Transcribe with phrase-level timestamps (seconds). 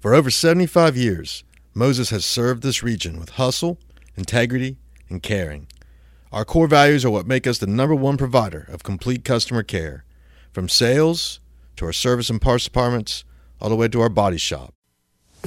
[0.00, 1.42] For over 75 years,
[1.74, 3.78] Moses has served this region with hustle,
[4.14, 4.76] integrity,
[5.08, 5.66] and caring.
[6.30, 10.04] Our core values are what make us the number one provider of complete customer care,
[10.52, 11.40] from sales
[11.74, 13.24] to our service and parts departments,
[13.60, 14.72] all the way to our body shop.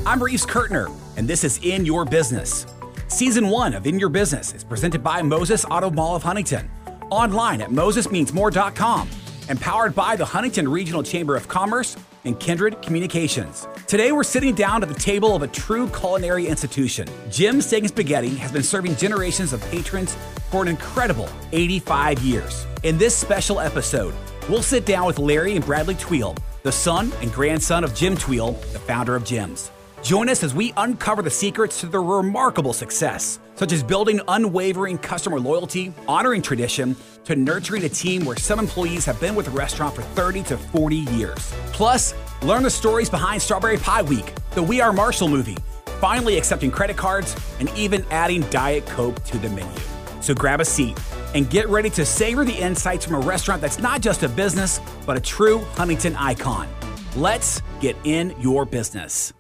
[0.06, 2.66] I'm Reeves Kurtner, and this is In Your Business.
[3.08, 6.70] Season one of In Your Business is presented by Moses Auto Mall of Huntington,
[7.10, 9.10] online at mosesmeansmore.com,
[9.48, 11.96] and powered by the Huntington Regional Chamber of Commerce
[12.26, 13.68] and Kindred Communications.
[13.88, 17.08] Today, we're sitting down at the table of a true culinary institution.
[17.30, 20.16] Jim's Steak and Spaghetti has been serving generations of patrons
[20.50, 22.66] for an incredible 85 years.
[22.84, 24.14] In this special episode,
[24.50, 28.60] we'll sit down with Larry and Bradley Tweel, the son and grandson of Jim Tweel,
[28.74, 29.72] the founder of Jim's.
[30.02, 34.98] Join us as we uncover the secrets to their remarkable success, such as building unwavering
[34.98, 39.52] customer loyalty, honoring tradition, to nurturing a team where some employees have been with the
[39.52, 41.54] restaurant for 30 to 40 years.
[41.72, 45.58] Plus, learn the stories behind Strawberry Pie Week, the We Are Marshall movie,
[46.00, 49.80] finally accepting credit cards, and even adding Diet Coke to the menu.
[50.20, 51.00] So grab a seat
[51.36, 54.82] and get ready to savor the insights from a restaurant that's not just a business,
[55.06, 56.68] but a true Huntington icon.
[57.16, 59.34] Let's get in your business.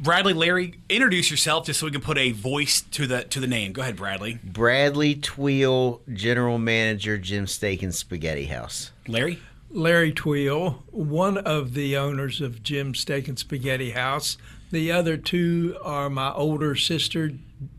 [0.00, 3.48] Bradley, Larry, introduce yourself just so we can put a voice to the to the
[3.48, 3.72] name.
[3.72, 4.38] Go ahead, Bradley.
[4.44, 8.92] Bradley Tweel, General Manager, Jim Steak and Spaghetti House.
[9.08, 9.40] Larry.
[9.70, 14.38] Larry Tweel, one of the owners of Jim Steak and Spaghetti House.
[14.70, 17.32] The other two are my older sister,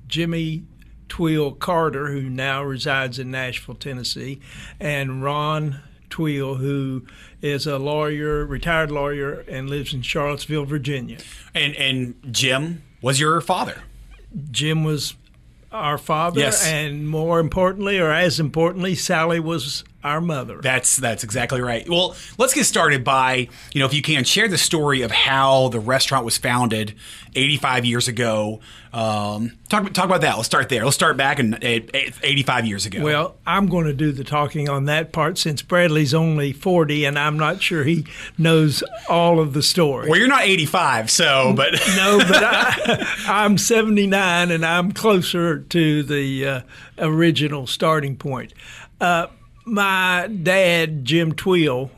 [0.07, 0.63] Jimmy
[1.07, 4.39] Tweel Carter, who now resides in Nashville, Tennessee,
[4.79, 7.05] and Ron Tweel, who
[7.41, 11.17] is a lawyer, retired lawyer, and lives in Charlottesville, Virginia.
[11.53, 13.83] And and Jim was your father.
[14.51, 15.15] Jim was
[15.71, 16.65] our father, Yes.
[16.65, 20.59] and more importantly, or as importantly, Sally was our mother.
[20.61, 21.87] That's that's exactly right.
[21.89, 25.69] Well, let's get started by you know if you can share the story of how
[25.69, 26.95] the restaurant was founded
[27.35, 28.59] 85 years ago.
[28.91, 30.35] Um, talk talk about that.
[30.35, 30.83] Let's start there.
[30.83, 33.03] Let's start back in at, at 85 years ago.
[33.03, 37.19] Well, I'm going to do the talking on that part since Bradley's only 40 and
[37.19, 38.05] I'm not sure he
[38.37, 40.09] knows all of the story.
[40.09, 46.03] well, you're not 85, so but no, but I, I'm 79 and I'm closer to
[46.03, 46.61] the uh,
[46.97, 48.53] original starting point.
[48.99, 49.27] Uh,
[49.69, 51.91] my dad, Jim Tweel,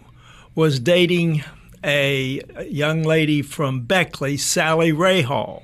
[0.55, 1.43] was dating
[1.83, 5.63] a young lady from Beckley, Sally Rahal,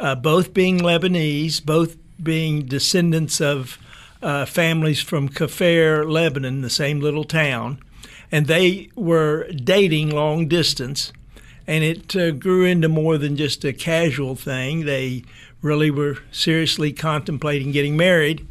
[0.00, 3.78] uh, both being Lebanese, both being descendants of
[4.22, 7.78] uh, families from Kafir, Lebanon, the same little town.
[8.30, 11.12] And they were dating long distance
[11.66, 14.84] and it uh, grew into more than just a casual thing.
[14.84, 15.24] They
[15.60, 18.46] really were seriously contemplating getting married.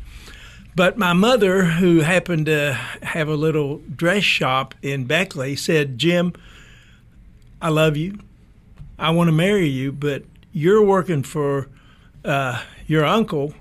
[0.76, 6.34] But my mother, who happened to have a little dress shop in Beckley, said, Jim,
[7.62, 8.20] I love you.
[8.98, 10.24] I want to marry you, but
[10.54, 11.68] you're working for
[12.24, 13.54] uh, your uncle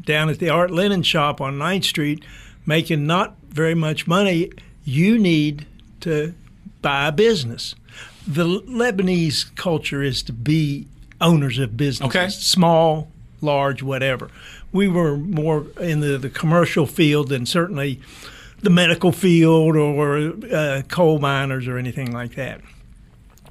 [0.00, 2.24] down at the Art Linen shop on 9th Street,
[2.64, 4.50] making not very much money.
[4.84, 5.66] You need
[6.00, 6.34] to
[6.82, 7.74] buy a business.
[8.26, 10.86] The Lebanese culture is to be
[11.20, 12.28] owners of businesses, Okay.
[12.28, 13.08] small,
[13.40, 14.28] large, whatever.
[14.72, 18.00] We were more in the, the commercial field than certainly
[18.60, 22.60] the medical field or uh, coal miners or anything like that.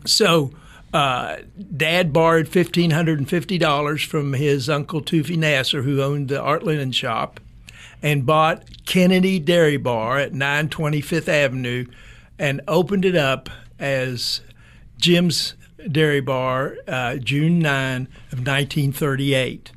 [0.05, 0.51] So,
[0.93, 1.37] uh,
[1.75, 6.39] Dad borrowed fifteen hundred and fifty dollars from his uncle Tufi Nasser, who owned the
[6.39, 7.39] art linen shop,
[8.01, 11.85] and bought Kennedy Dairy Bar at nine twenty Fifth Avenue,
[12.39, 13.49] and opened it up
[13.79, 14.41] as
[14.97, 15.55] Jim's
[15.91, 19.71] Dairy Bar, uh, June 9 of 1938.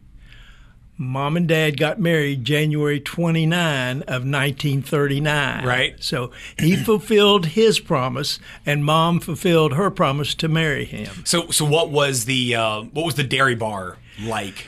[1.00, 5.64] Mom and Dad got married January 29 of 1939.
[5.64, 5.94] Right.
[6.02, 11.22] So he fulfilled his promise, and Mom fulfilled her promise to marry him.
[11.24, 14.66] so so what was the uh, what was the dairy bar like?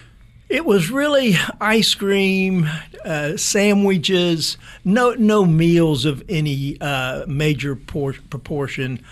[0.48, 2.68] It was really ice cream,
[3.04, 9.02] uh, sandwiches, no no meals of any uh, major por- proportion.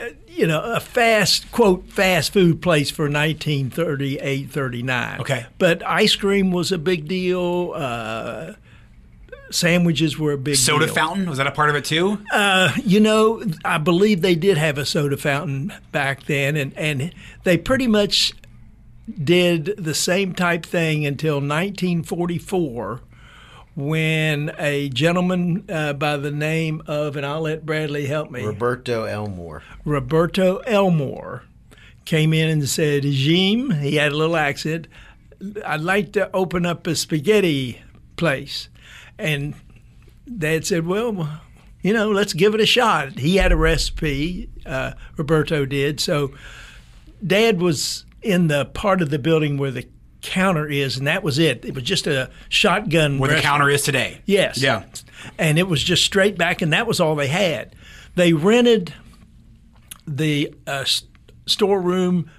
[0.00, 5.20] Uh, you know, a fast quote fast food place for 1938, 39.
[5.20, 5.46] Okay.
[5.58, 7.72] but ice cream was a big deal.
[7.74, 8.54] Uh,
[9.50, 10.94] sandwiches were a big Soda deal.
[10.94, 12.18] fountain was that a part of it too?
[12.84, 17.12] You know, I believe they did have a soda fountain back then, and, and
[17.44, 18.32] they pretty much
[19.22, 23.00] did the same type thing until 1944
[23.74, 29.04] when a gentleman uh, by the name of, and I'll let Bradley help me, Roberto
[29.04, 29.62] Elmore.
[29.84, 31.44] Roberto Elmore
[32.04, 34.88] came in and said, Jim, he had a little accent,
[35.64, 37.82] I'd like to open up a spaghetti
[38.16, 38.68] place.
[39.18, 39.54] And
[40.38, 41.40] Dad said, well,
[41.80, 43.18] you know, let's give it a shot.
[43.18, 46.00] He had a recipe, uh, Roberto did.
[46.00, 46.32] So
[47.26, 49.88] Dad was in the part of the building where the
[50.22, 51.64] counter is, and that was it.
[51.64, 53.18] It was just a shotgun.
[53.18, 54.20] Where the counter is today.
[54.26, 54.60] Yes.
[54.62, 54.84] Yeah.
[55.38, 57.74] And it was just straight back, and that was all they had.
[58.14, 58.94] They rented
[60.06, 60.84] the uh,
[61.46, 62.30] storeroom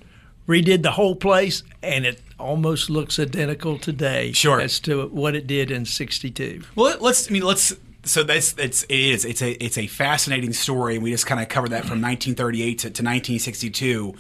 [0.49, 4.61] redid the whole place, and it almost looks identical today Sure.
[4.61, 6.63] as to what it did in 62.
[6.75, 7.29] Well, let's.
[7.29, 7.75] I mean, let's.
[8.05, 11.41] So that's it's it is it's a it's a fascinating story, and we just kind
[11.41, 14.15] of covered that from 1938 to, to 1962.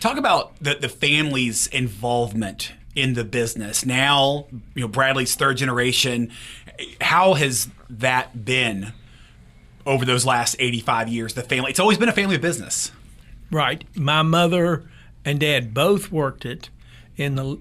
[0.00, 3.86] Talk about the the family's involvement in the business.
[3.86, 6.32] Now, you know, Bradley's third generation.
[7.00, 8.92] How has that been
[9.86, 11.34] over those last 85 years?
[11.34, 11.70] The family.
[11.70, 12.90] It's always been a family business.
[13.50, 13.84] Right.
[13.96, 14.88] My mother
[15.24, 16.70] and dad both worked it
[17.16, 17.58] in the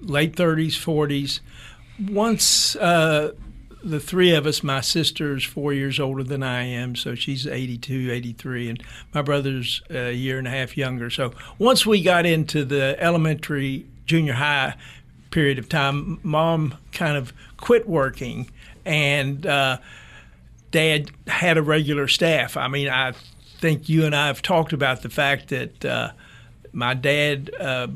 [0.00, 1.40] late 30s, 40s.
[2.10, 3.32] Once uh,
[3.82, 8.10] the three of us, my sister's four years older than I am, so she's 82,
[8.12, 8.82] 83, and
[9.14, 11.10] my brother's a year and a half younger.
[11.10, 14.74] So once we got into the elementary, junior high
[15.30, 18.50] period of time, mom kind of quit working
[18.84, 19.78] and uh,
[20.70, 22.56] dad had a regular staff.
[22.56, 23.12] I mean, I
[23.58, 26.12] think you and I have talked about the fact that uh,
[26.72, 27.88] my dad, uh,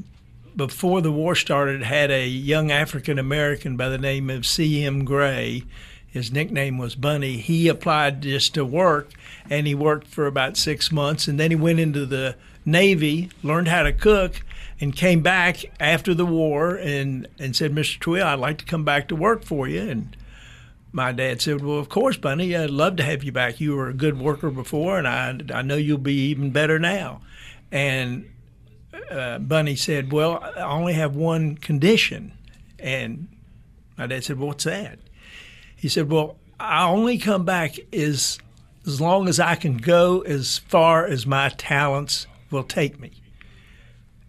[0.55, 5.05] before the war started, had a young African American by the name of C.M.
[5.05, 5.65] Gray.
[6.07, 7.39] His nickname was Bunny.
[7.39, 9.13] He applied just to work,
[9.49, 12.37] and he worked for about six months, and then he went into the
[12.67, 14.43] Navy, learned how to cook,
[14.81, 17.99] and came back after the war and, and said, Mr.
[17.99, 19.81] Tweel, I'd like to come back to work for you.
[19.81, 20.17] And
[20.93, 22.55] my dad said, "Well, of course, Bunny.
[22.55, 23.61] I'd love to have you back.
[23.61, 27.23] You were a good worker before, and I I know you'll be even better now."
[27.71, 28.31] And
[29.11, 32.33] uh, Bunny said, "Well, I only have one condition."
[32.79, 33.29] And
[33.97, 34.99] my dad said, well, "What's that?"
[35.75, 38.39] He said, "Well, I only come back as
[38.87, 43.13] as long as I can go as far as my talents will take me."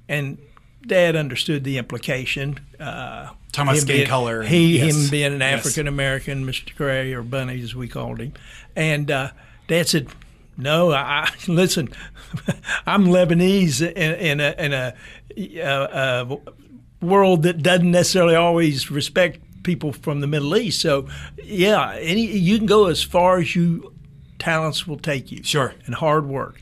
[0.08, 0.38] And
[0.86, 2.60] Dad understood the implication.
[2.80, 4.94] Uh, Talking about skin being- color and- He, yes.
[5.06, 6.76] him being an African American, Mr.
[6.76, 8.34] Gray or Bunny as we called him,
[8.76, 9.30] and uh,
[9.68, 10.08] Dad said,
[10.58, 11.90] "No, I, I listen.
[12.86, 14.94] I'm Lebanese in, in a in a,
[15.62, 16.36] uh, uh,
[17.02, 20.82] world that doesn't necessarily always respect people from the Middle East.
[20.82, 21.08] So,
[21.42, 23.94] yeah, any you can go as far as you
[24.40, 25.42] talents will take you.
[25.44, 25.74] Sure.
[25.86, 26.60] and hard work.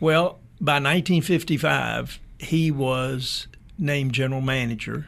[0.00, 3.46] Well, by 1955, he was
[3.78, 5.06] named general manager.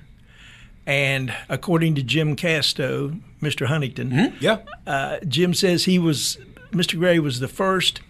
[0.87, 3.67] And according to Jim Casto, Mr.
[3.67, 4.59] Huntington, Yeah.
[4.87, 6.39] uh, Jim says he was
[6.73, 6.99] Mr.
[6.99, 8.01] Gray was the first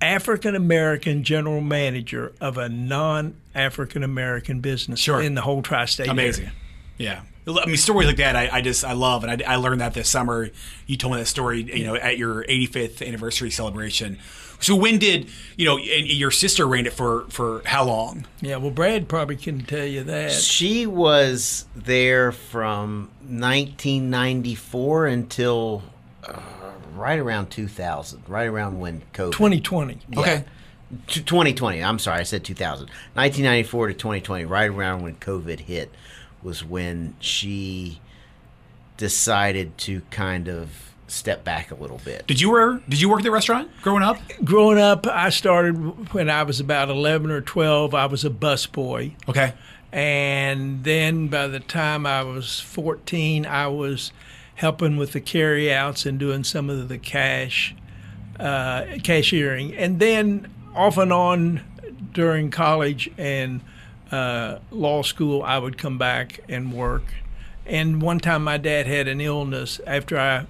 [0.00, 5.20] African American general manager of a non-African American business Sure.
[5.20, 6.46] in the whole tri-state Amazing.
[6.46, 6.56] area.
[6.98, 7.20] Yeah.
[7.48, 9.22] I mean, stories like that, I, I just, I love.
[9.24, 10.50] And I, I learned that this summer.
[10.86, 14.18] You told me that story, you know, at your 85th anniversary celebration.
[14.60, 18.26] So when did, you know, and your sister ran it for, for how long?
[18.40, 20.32] Yeah, well, Brad probably can tell you that.
[20.32, 25.82] She was there from 1994 until
[26.24, 26.40] uh,
[26.94, 29.32] right around 2000, right around when COVID.
[29.32, 29.98] 2020.
[30.16, 30.44] Okay.
[31.06, 31.82] 2020.
[31.82, 32.86] I'm sorry, I said 2000.
[33.14, 35.90] 1994 to 2020, right around when COVID hit,
[36.42, 38.00] was when she
[38.96, 42.26] decided to kind of step back a little bit.
[42.26, 44.18] Did you work, did you work at the restaurant growing up?
[44.44, 47.94] Growing up, I started when I was about 11 or 12.
[47.94, 49.12] I was a busboy.
[49.28, 49.54] Okay.
[49.92, 54.12] And then by the time I was 14, I was
[54.56, 57.74] helping with the carryouts and doing some of the cash
[58.40, 59.74] uh, cashiering.
[59.76, 61.60] And then off and on
[62.12, 63.60] during college and
[64.10, 67.04] uh, law school, I would come back and work.
[67.64, 70.46] And one time my dad had an illness after I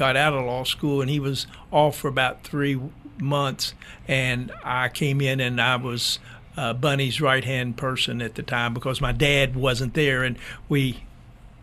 [0.00, 2.80] got out of law school, and he was off for about three
[3.18, 3.74] months.
[4.08, 6.18] And I came in and I was
[6.56, 10.38] uh, Bunny's right hand person at the time because my dad wasn't there, and
[10.70, 11.04] we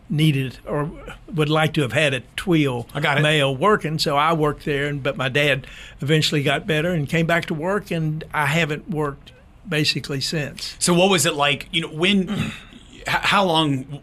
[0.08, 0.90] needed or
[1.34, 3.22] would like to have had a Tweel I got it.
[3.22, 4.86] male working, so I worked there.
[4.86, 5.66] And but my dad
[6.00, 9.32] eventually got better and came back to work, and I haven't worked
[9.68, 10.76] basically since.
[10.78, 11.68] So what was it like?
[11.72, 12.52] You know, when,
[13.08, 14.00] how long,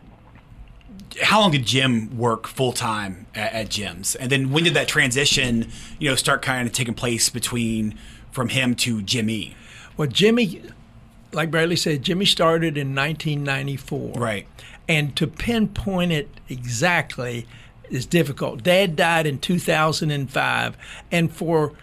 [1.21, 4.87] how long did Jim work full time at, at Jim's, and then when did that
[4.87, 7.97] transition, you know, start kind of taking place between
[8.31, 9.55] from him to Jimmy?
[9.97, 10.61] Well, Jimmy,
[11.31, 14.13] like Bradley said, Jimmy started in 1994.
[14.13, 14.47] Right.
[14.87, 17.47] And to pinpoint it exactly
[17.89, 18.63] is difficult.
[18.63, 20.77] Dad died in 2005.
[21.11, 21.73] And for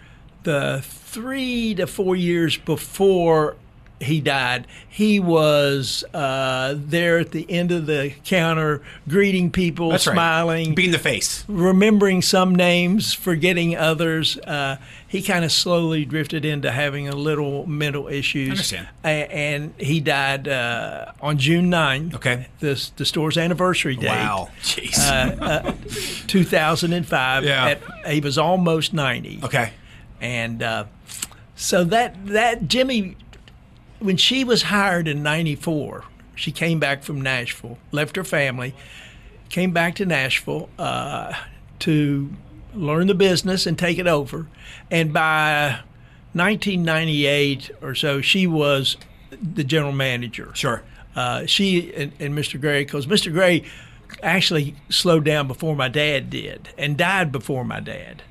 [0.43, 3.55] the three to four years before
[4.01, 10.07] he died, he was uh, there at the end of the counter greeting people, That's
[10.07, 10.13] right.
[10.13, 11.45] smiling Being the face.
[11.47, 14.37] remembering some names, forgetting others.
[14.39, 18.49] Uh, he kind of slowly drifted into having a little mental issues.
[18.49, 18.87] understand.
[19.05, 22.15] A- and he died uh, on June 9th.
[22.15, 22.47] Okay.
[22.59, 24.07] The, the store's anniversary date.
[24.07, 24.49] Wow.
[24.63, 24.97] Jeez.
[24.99, 25.71] Uh,
[26.27, 27.43] 2005.
[27.43, 27.67] Yeah.
[27.67, 29.71] At, he was almost 90 okay.
[30.19, 30.85] and uh,
[31.55, 33.15] so that that Jimmy,
[34.03, 36.03] when she was hired in '94,
[36.35, 38.75] she came back from Nashville, left her family,
[39.49, 41.33] came back to Nashville uh,
[41.79, 42.31] to
[42.73, 44.47] learn the business and take it over,
[44.91, 45.79] and by
[46.33, 48.97] 1998 or so, she was
[49.41, 50.51] the general manager.
[50.53, 50.83] Sure.
[51.15, 52.59] Uh, she and, and Mr.
[52.59, 53.31] Gray, because Mr.
[53.31, 53.63] Gray
[54.21, 58.23] actually slowed down before my dad did and died before my dad.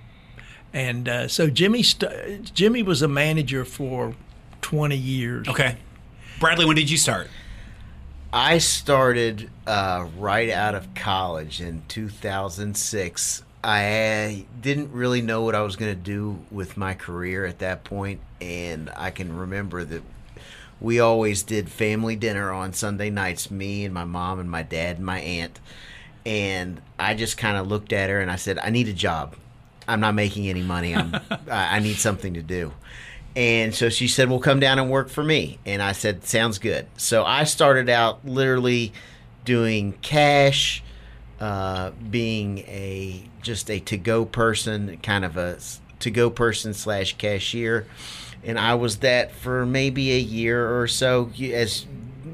[0.72, 4.14] And uh, so Jimmy, st- Jimmy was a manager for
[4.62, 5.48] 20 years.
[5.48, 5.76] Okay.
[6.40, 7.28] Bradley, when did you start?
[8.32, 13.42] I started uh, right out of college in 2006.
[13.62, 17.84] I didn't really know what I was going to do with my career at that
[17.84, 20.02] point, and I can remember that
[20.80, 23.50] we always did family dinner on Sunday nights.
[23.50, 25.60] Me and my mom and my dad and my aunt,
[26.24, 29.36] and I just kind of looked at her and I said, "I need a job.
[29.86, 30.96] I'm not making any money.
[30.96, 31.14] I'm,
[31.50, 32.72] I I need something to do."
[33.34, 35.58] And so she said, Well, come down and work for me.
[35.64, 36.86] And I said, Sounds good.
[36.96, 38.92] So I started out literally
[39.44, 40.82] doing cash,
[41.40, 45.58] uh, being a just a to go person, kind of a
[46.00, 47.86] to go person slash cashier.
[48.44, 51.30] And I was that for maybe a year or so.
[51.40, 51.86] As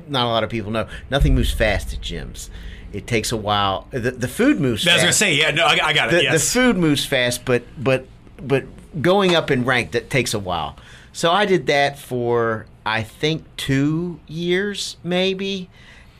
[0.09, 2.51] not a lot of people know, nothing moves fast at Jim's.
[2.93, 3.87] It takes a while.
[3.91, 6.17] The, the food moves I was fast to say, yeah, no, I, I got it.
[6.17, 6.33] the, yes.
[6.33, 8.07] the food moves fast, but but
[8.41, 8.65] but
[9.03, 10.77] going up in rank that takes a while.
[11.13, 15.69] So I did that for I think two years maybe,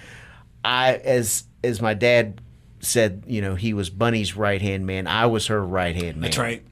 [0.63, 2.41] I, as as my dad
[2.79, 5.07] said, you know, he was Bunny's right hand man.
[5.07, 6.21] I was her right hand man.
[6.21, 6.63] That's right.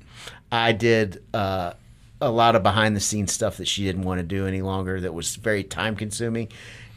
[0.51, 1.73] I did uh,
[2.21, 5.01] a lot of behind the scenes stuff that she didn't want to do any longer.
[5.01, 6.49] That was very time consuming,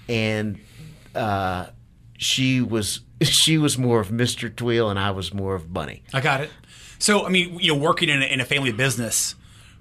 [0.08, 0.60] and
[1.14, 1.66] uh,
[2.18, 6.02] she was she was more of Mister Tweel, and I was more of Bunny.
[6.12, 6.50] I got it.
[6.98, 9.34] So, I mean, you know, working in a, in a family business,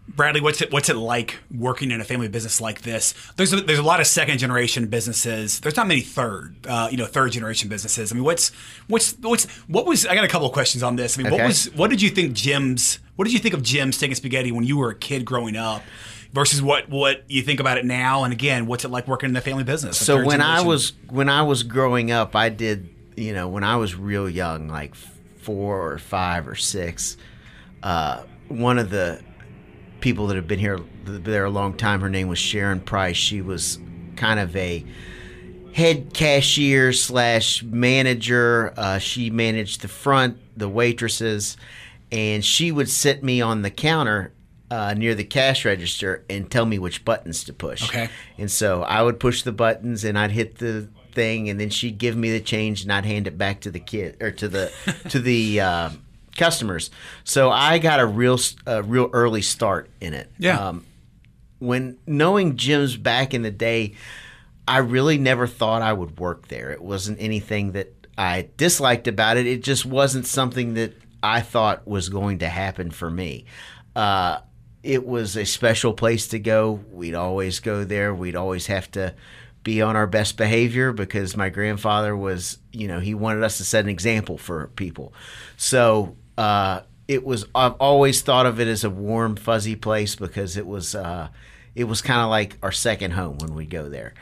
[0.07, 3.13] Bradley, what's it what's it like working in a family business like this?
[3.37, 5.61] There's a, there's a lot of second generation businesses.
[5.61, 8.11] There's not many third, uh, you know, third generation businesses.
[8.11, 8.49] I mean, what's
[8.87, 10.05] what's what's what was?
[10.05, 11.17] I got a couple of questions on this.
[11.17, 12.99] I mean, what was what did you think Jim's?
[13.15, 15.55] What did you think of Jim's Steak and Spaghetti when you were a kid growing
[15.55, 15.83] up?
[16.31, 19.33] Versus what what you think about it now, and again, what's it like working in
[19.33, 19.99] the family business?
[19.99, 23.75] So when I was when I was growing up, I did you know when I
[23.75, 27.17] was real young, like four or five or six.
[27.83, 29.21] Uh, one of the
[29.99, 33.15] people that have been here there a long time, her name was Sharon Price.
[33.15, 33.77] She was
[34.15, 34.83] kind of a
[35.73, 38.73] head cashier slash manager.
[38.75, 41.57] Uh, she managed the front, the waitresses,
[42.13, 44.31] and she would sit me on the counter
[44.69, 47.83] uh, near the cash register and tell me which buttons to push.
[47.89, 48.07] Okay.
[48.37, 51.97] And so I would push the buttons and I'd hit the thing, and then she'd
[51.97, 54.71] give me the change and I'd hand it back to the kid or to the
[55.09, 55.89] to the uh,
[56.37, 56.91] customers.
[57.23, 60.31] So I got a real a real early start in it.
[60.37, 60.67] Yeah.
[60.67, 60.85] Um,
[61.57, 63.95] when knowing Jim's back in the day,
[64.67, 66.71] I really never thought I would work there.
[66.71, 69.47] It wasn't anything that I disliked about it.
[69.47, 70.93] It just wasn't something that
[71.23, 73.45] I thought was going to happen for me.
[73.95, 74.39] Uh,
[74.83, 76.83] it was a special place to go.
[76.91, 78.13] We'd always go there.
[78.13, 79.15] We'd always have to
[79.63, 83.63] be on our best behavior because my grandfather was, you know, he wanted us to
[83.63, 85.13] set an example for people.
[85.55, 87.45] So uh, it was.
[87.55, 90.93] I've always thought of it as a warm, fuzzy place because it was.
[90.93, 91.29] Uh,
[91.75, 94.13] it was kind of like our second home when we go there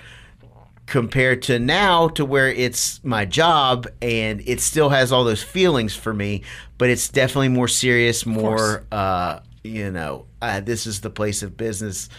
[0.91, 5.95] compared to now to where it's my job and it still has all those feelings
[5.95, 6.43] for me
[6.77, 11.55] but it's definitely more serious more uh, you know uh, this is the place of
[11.55, 12.09] business.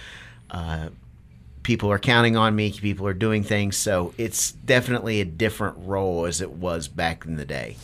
[0.51, 0.89] Uh,
[1.63, 6.25] people are counting on me people are doing things so it's definitely a different role
[6.25, 7.77] as it was back in the day.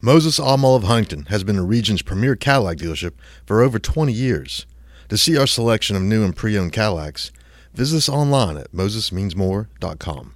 [0.00, 3.12] Moses Automall of Huntington has been the region's premier Cadillac dealership
[3.44, 4.64] for over 20 years.
[5.08, 7.30] To see our selection of new and pre-owned Cadillacs,
[7.74, 10.34] visit us online at mosesmeansmore.com.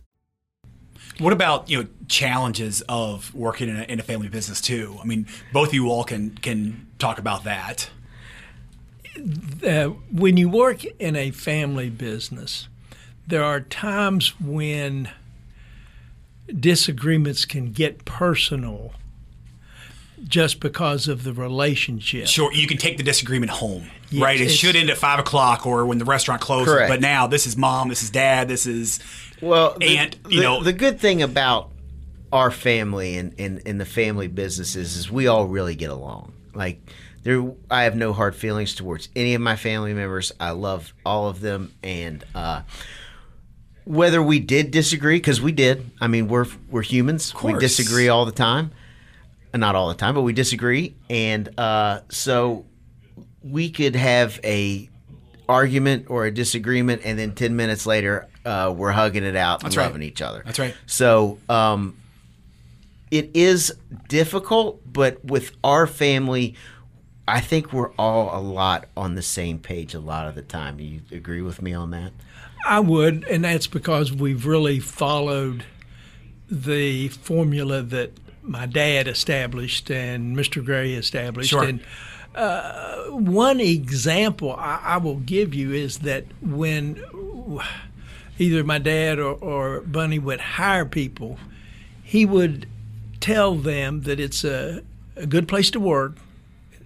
[1.19, 4.99] What about you know challenges of working in a, in a family business too?
[5.03, 7.91] I mean, both of you all can can talk about that.
[9.67, 12.69] uh, when you work in a family business,
[13.27, 15.11] there are times when
[16.49, 18.93] disagreements can get personal
[20.27, 22.27] just because of the relationship.
[22.27, 24.41] Sure, you can take the disagreement home, Yes, right?
[24.41, 26.73] It should end at five o'clock or when the restaurant closes.
[26.73, 26.89] Correct.
[26.91, 29.01] But now this is mom, this is dad, this is
[29.41, 31.71] Well, the, you the- know- the good thing about
[32.33, 36.33] our family and in, in the family businesses is we all really get along.
[36.55, 36.81] Like
[37.23, 40.33] there, I have no hard feelings towards any of my family members.
[40.39, 42.63] I love all of them, and uh,
[43.85, 45.91] whether we did disagree, because we did.
[46.01, 47.35] I mean, we're we're humans.
[47.35, 47.61] We course.
[47.61, 48.73] disagree all the time,
[49.55, 52.67] not all the time, but we disagree, and uh, so
[53.43, 54.89] we could have a
[55.49, 59.67] argument or a disagreement, and then ten minutes later, uh, we're hugging it out and
[59.71, 59.87] That's right.
[59.87, 60.43] loving each other.
[60.45, 60.75] That's right.
[60.87, 61.97] So um,
[63.11, 63.75] it is
[64.09, 66.55] difficult, but with our family,
[67.27, 70.81] I think we're all a lot on the same page a lot of the time.
[70.81, 72.13] You agree with me on that?
[72.67, 75.65] I would, and that's because we've really followed
[76.51, 78.13] the formula that
[78.49, 80.65] my dad established and Mr.
[80.65, 81.51] Gray established.
[81.51, 81.65] Sure.
[81.65, 81.81] And
[82.35, 87.03] uh, one example I, I will give you is that when
[88.39, 91.39] either my dad or, or Bunny would hire people,
[92.03, 92.67] he would
[93.21, 94.83] tell them that it's a,
[95.17, 96.17] a good place to work.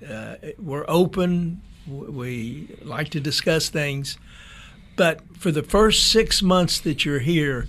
[0.07, 1.63] Uh, we're open.
[1.87, 4.19] We like to discuss things.
[4.97, 7.67] But for the first six months that you're here,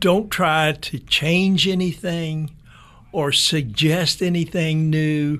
[0.00, 2.50] don't try to change anything
[3.12, 5.38] or suggest anything new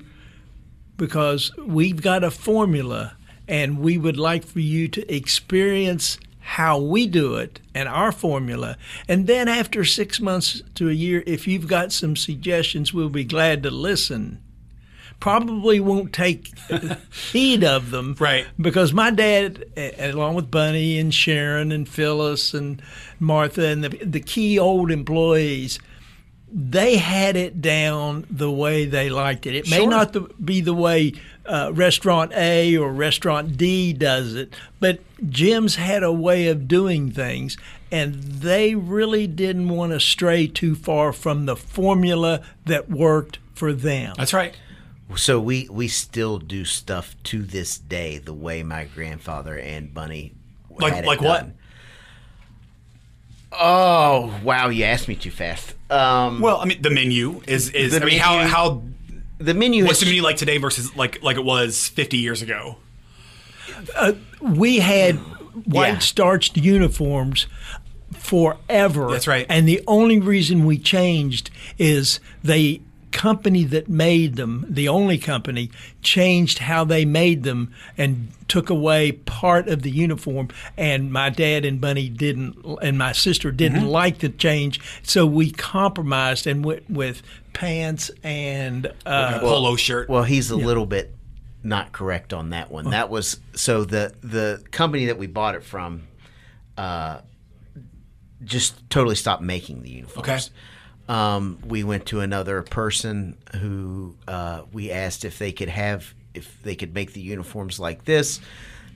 [0.97, 3.15] because we've got a formula
[3.47, 8.77] and we would like for you to experience how we do it and our formula.
[9.07, 13.23] And then after six months to a year, if you've got some suggestions, we'll be
[13.23, 14.41] glad to listen.
[15.21, 16.51] Probably won't take
[17.31, 18.15] heed of them.
[18.19, 18.45] Right.
[18.59, 19.63] Because my dad,
[19.97, 22.81] along with Bunny and Sharon and Phyllis and
[23.19, 25.79] Martha and the, the key old employees,
[26.53, 29.55] they had it down the way they liked it.
[29.55, 29.89] It may Sure.
[29.89, 31.13] not the, be the way
[31.45, 37.09] uh, restaurant A or restaurant D does it, but Jim's had a way of doing
[37.11, 37.57] things,
[37.91, 43.71] and they really didn't want to stray too far from the formula that worked for
[43.71, 44.15] them.
[44.17, 44.53] that's right.
[45.15, 50.33] So we we still do stuff to this day the way my grandfather and Bunny
[50.69, 51.47] Like- had it like what?
[53.53, 54.69] Oh wow!
[54.69, 55.73] You asked me too fast.
[55.89, 57.93] Um, Well, I mean, the menu is is.
[57.95, 58.83] I mean, how menu- how
[59.39, 62.41] the menu what's has the menu like today versus like like it was fifty years
[62.41, 62.77] ago?
[64.41, 65.15] we had
[65.65, 65.99] white Yeah.
[65.99, 67.47] starched uniforms
[68.13, 69.09] forever.
[69.11, 69.45] That's right.
[69.49, 75.69] And the only reason we changed is they company that made them, the only company,
[76.01, 80.49] changed how they made them and took away part of the uniform.
[80.77, 85.51] And my dad and Bunny didn't, and my sister didn't like the change, so we
[85.51, 87.21] compromised and went with
[87.53, 90.09] pants and uh, a polo shirt.
[90.09, 91.13] Well, he's a little bit
[91.63, 92.89] not correct on that one.
[92.89, 96.07] That was so the the company that we bought it from
[96.77, 97.21] uh,
[98.43, 100.27] just totally stopped making the uniforms.
[100.27, 100.39] Okay.
[101.07, 106.61] Um, we went to another person who uh, we asked if they could have if
[106.63, 108.39] they could make the uniforms like this.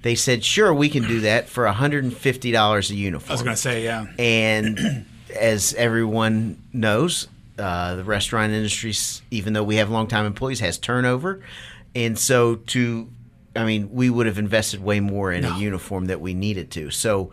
[0.02, 3.62] They said, "Sure, we can do that for $150 a uniform." I was going to
[3.62, 4.06] say, yeah.
[4.20, 8.94] And as everyone knows, uh, the restaurant industry,
[9.32, 11.42] even though we have longtime employees, has turnover.
[11.96, 13.10] And so, to,
[13.56, 16.92] I mean, we would have invested way more in a uniform that we needed to.
[16.92, 17.32] So,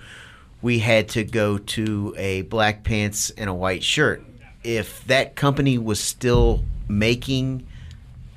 [0.62, 4.22] we had to go to a black pants and a white shirt.
[4.64, 7.66] If that company was still making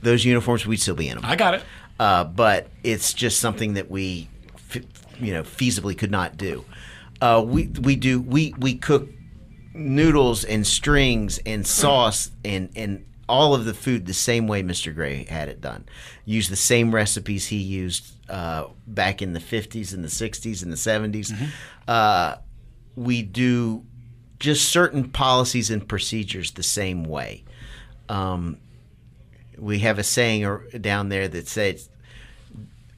[0.01, 1.25] those uniforms, we'd still be in them.
[1.25, 1.63] I got it.
[1.99, 4.27] Uh, but it's just something that we,
[5.19, 6.65] you know, feasibly could not do.
[7.21, 9.07] Uh, we we do we we cook
[9.73, 14.93] noodles and strings and sauce and and all of the food the same way Mr.
[14.93, 15.85] Gray had it done.
[16.25, 20.71] Use the same recipes he used uh, back in the 50s and the 60s and
[20.71, 21.33] the 70s.
[21.87, 22.35] Uh,
[22.95, 23.83] we do
[24.39, 27.43] just certain policies and procedures the same way.
[28.09, 28.57] Um,
[29.57, 31.89] we have a saying down there that says,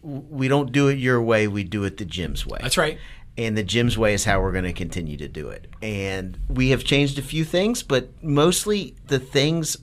[0.02, 2.97] "We don't do it your way; we do it the Jim's way." That's right.
[3.38, 5.67] and the Jim's way is how we're going to continue to do it.
[5.82, 9.78] And we have changed a few things, but mostly the things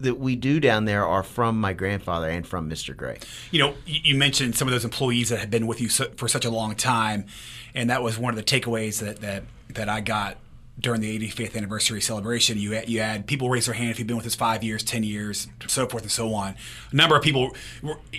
[0.00, 2.96] that we do down there are from my grandfather and from Mr.
[2.96, 3.18] Gray.
[3.50, 6.44] you know, you mentioned some of those employees that had been with you for such
[6.44, 7.26] a long time,
[7.74, 10.36] and that was one of the takeaways that that that I got
[10.78, 12.58] during the 85th anniversary celebration.
[12.58, 14.82] You had, you had people raise their hand if you've been with us five years,
[14.82, 16.56] ten years, so forth and so on.
[16.90, 17.54] A number of people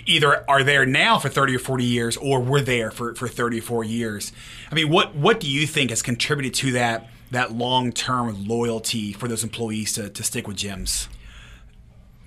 [0.06, 3.58] either are there now for 30 or 40 years, or were there for, for 30
[3.58, 4.32] or 40 years.
[4.70, 9.12] I mean, what what do you think has contributed to that that long term loyalty
[9.12, 11.08] for those employees to, to stick with Jim's?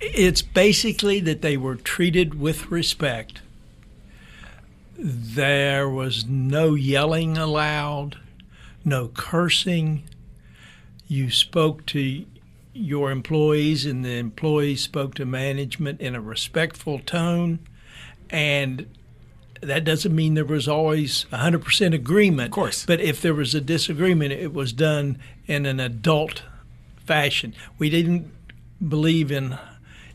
[0.02, 3.42] It's basically that they were treated with respect.
[4.98, 8.18] There was no yelling allowed,
[8.86, 10.04] no cursing.
[11.10, 12.26] You spoke to
[12.72, 17.60] your employees, and the employees spoke to management in a respectful tone.
[18.30, 18.86] And
[19.62, 22.48] that doesn't mean there was always 100% agreement.
[22.50, 22.86] Of course.
[22.86, 25.18] But if there was a disagreement, it was done
[25.48, 26.44] in an adult
[27.06, 27.56] fashion.
[27.78, 28.32] We didn't
[28.88, 29.58] believe in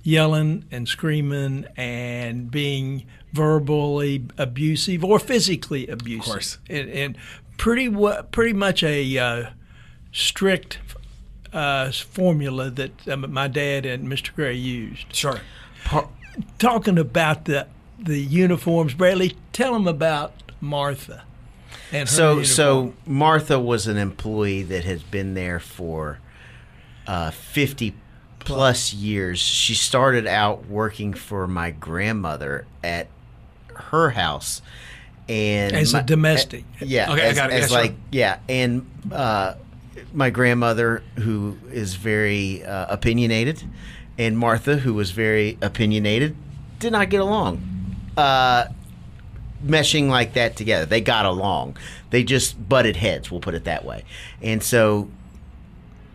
[0.04, 6.20] yelling and screaming and being verbally abusive or physically abusive.
[6.20, 6.58] of course.
[6.70, 7.18] And, and
[7.56, 7.90] pretty
[8.30, 9.50] pretty much a uh,
[10.14, 10.78] strict
[11.52, 14.34] uh, formula that um, my dad and Mr.
[14.34, 15.14] Gray used.
[15.14, 15.40] Sure.
[16.58, 17.66] Talking about the
[17.98, 21.22] the uniforms, Bradley, tell them about Martha.
[21.92, 22.44] And her So, uniform.
[22.46, 26.18] so Martha was an employee that has been there for
[27.06, 27.94] uh, 50
[28.40, 29.38] plus years.
[29.38, 33.06] She started out working for my grandmother at
[33.74, 34.60] her house.
[35.28, 36.64] And As a my- domestic.
[36.80, 37.12] Yeah.
[37.12, 37.62] Okay, I got it.
[37.62, 37.94] as Yeah, sure.
[38.10, 39.54] yeah, and uh,
[40.12, 43.62] my grandmother, who is very uh, opinionated,
[44.18, 46.36] and Martha, who was very opinionated,
[46.78, 47.96] did not get along.
[48.16, 48.66] Uh,
[49.64, 51.76] meshing like that together, they got along.
[52.10, 53.30] They just butted heads.
[53.30, 54.04] We'll put it that way.
[54.40, 55.10] And so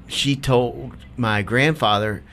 [0.07, 2.23] she told my grandfather.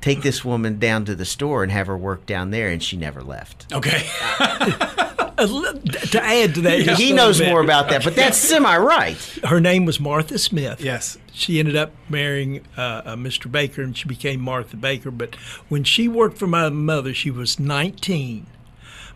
[0.00, 2.94] Take this woman down to the store and have her work down there, and she
[2.94, 3.72] never left.
[3.72, 4.06] Okay.
[5.36, 8.76] A li- to add to that, just He knows more about that, but that's semi
[8.76, 9.16] right.
[9.44, 10.80] Her name was Martha Smith.
[10.80, 11.18] yes.
[11.36, 13.50] She ended up marrying uh, uh, Mr.
[13.50, 15.10] Baker, and she became Martha Baker.
[15.10, 15.34] But
[15.68, 18.46] when she worked for my mother, she was 19.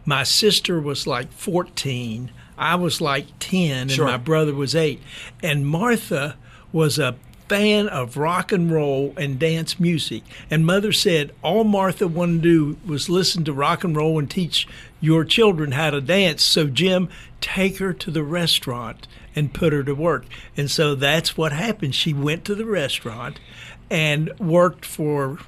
[0.04, 2.32] My sister was like 14.
[2.56, 5.00] I was like 10, and my brother was 8.
[5.44, 6.34] And Martha
[6.72, 7.14] was a
[7.48, 10.22] fan of rock and roll and dance music.
[10.50, 14.28] And mother said all Martha wanted to do was listen to rock and roll and
[14.28, 14.66] teach
[15.00, 16.42] your children how to dance.
[16.42, 17.08] So, Jim,
[17.40, 19.06] take her to the restaurant
[19.36, 20.24] and put her to work.
[20.56, 21.94] And so that's what happened.
[21.94, 23.38] She went to the restaurant
[23.90, 25.38] and worked for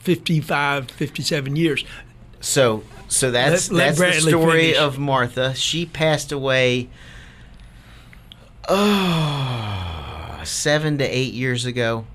[0.00, 1.84] 55, 57 years.
[2.40, 4.78] So so that's Let- let that's the story finish.
[4.78, 5.54] of Martha.
[5.54, 6.88] She passed away
[8.68, 12.06] oh seven to eight years ago.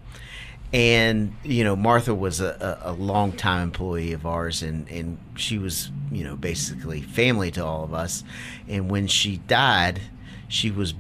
[0.74, 5.18] And you know, Martha was a, a, a long time employee of ours, and, and
[5.36, 8.24] she was you know basically family to all of us.
[8.68, 10.02] And when she died,
[10.48, 10.96] she was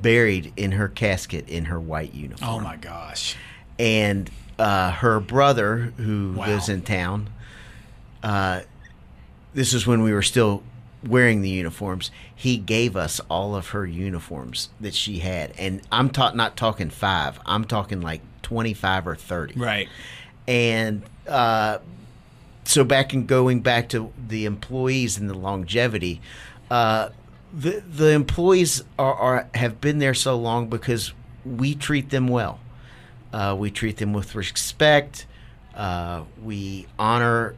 [0.00, 3.34] buried in her casket in her white uniform Oh my gosh.
[3.78, 6.46] and uh, her brother, who Wow.
[6.46, 7.28] lives in town,
[8.22, 8.60] uh,
[9.52, 10.62] this is when we were still
[11.06, 12.10] wearing the uniforms.
[12.34, 16.88] He gave us all of her uniforms that she had, and I'm ta- not talking
[16.90, 17.38] five.
[17.46, 19.58] I'm talking like twenty five or thirty.
[19.58, 19.88] Right.
[20.46, 21.78] And uh,
[22.62, 26.20] so back and going back to the employees and the longevity,
[26.70, 27.08] uh,
[27.52, 31.12] the the employees are, are have been there so long because
[31.44, 32.60] we treat them well.
[33.32, 35.26] Uh, we treat them with respect.
[35.74, 37.56] Uh, we honor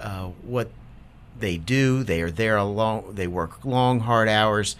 [0.00, 0.70] uh, what
[1.40, 2.04] they do.
[2.04, 3.16] They are there a long.
[3.16, 4.76] They work long, hard hours,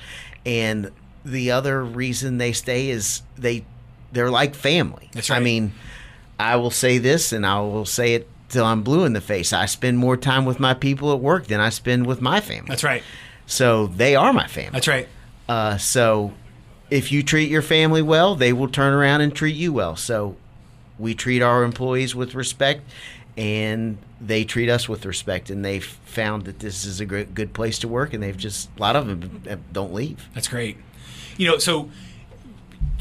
[0.47, 0.93] and
[1.25, 3.65] the other reason they stay is they
[4.13, 5.11] they're like family.
[5.13, 5.39] That's right.
[5.39, 5.73] I mean,
[6.39, 9.53] I will say this, and I will say it till I'm blue in the face.
[9.53, 12.69] I spend more time with my people at work than I spend with my family.
[12.69, 13.03] That's right.
[13.47, 14.73] So they are my family.
[14.73, 15.09] That's right.
[15.49, 16.33] Uh, so
[16.91, 19.97] if you treat your family well, they will turn around and treat you well.
[19.97, 20.37] So
[20.99, 22.83] we treat our employees with respect,
[23.37, 25.51] and they treat us with respect.
[25.51, 28.69] And they've found that this is a great, good place to work, and they've just
[28.77, 30.29] a lot of them don't leave.
[30.35, 30.77] That's great.
[31.39, 31.89] You know, so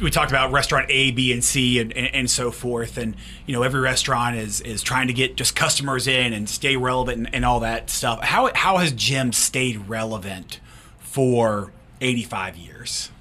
[0.01, 2.97] we talked about restaurant A, B, and C, and, and, and so forth.
[2.97, 6.75] And you know, every restaurant is is trying to get just customers in and stay
[6.75, 8.21] relevant and, and all that stuff.
[8.23, 10.59] How how has Jim stayed relevant
[10.99, 13.11] for eighty five years?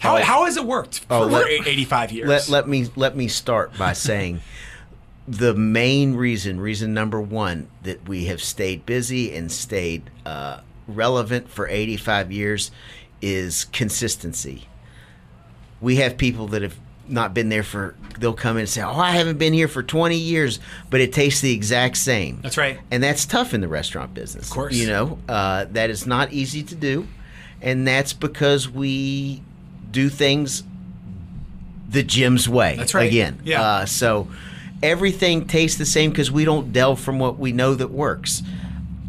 [0.00, 0.22] How, Oh.
[0.22, 2.28] how has it worked for, Oh, let- eighty five years?
[2.28, 4.40] Let, let me let me start by saying
[5.26, 11.48] the main reason, reason number one, that we have stayed busy and stayed uh, relevant
[11.48, 12.70] for 85 years
[13.22, 14.66] is consistency.
[15.84, 18.98] We have people that have not been there for they'll come in and say, "Oh,
[18.98, 20.58] I haven't been here for 20 years,
[20.90, 22.78] but it tastes the exact same." That's right.
[22.90, 24.48] and that's tough in the restaurant business.
[24.48, 24.74] Of course.
[24.74, 27.06] you know uh, that is not easy to do,
[27.60, 29.42] and that's because we
[29.90, 30.64] do things
[31.88, 32.76] the Jim's way.
[32.76, 33.08] That's right.
[33.08, 33.62] Again, Yeah.
[33.62, 34.28] Uh, so
[34.82, 38.42] everything tastes the same because we don't delve from what we know that works.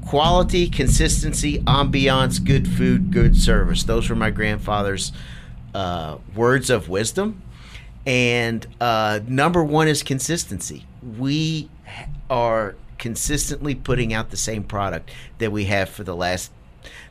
[0.06, 3.84] Quality, consistency, ambiance, good food, good service.
[3.84, 5.12] Those were my grandfather's
[5.76, 7.42] uh, words of wisdom.
[8.06, 10.86] And uh, number one is consistency.
[11.18, 11.70] We
[12.30, 16.52] are consistently putting out the same product that we have for the last,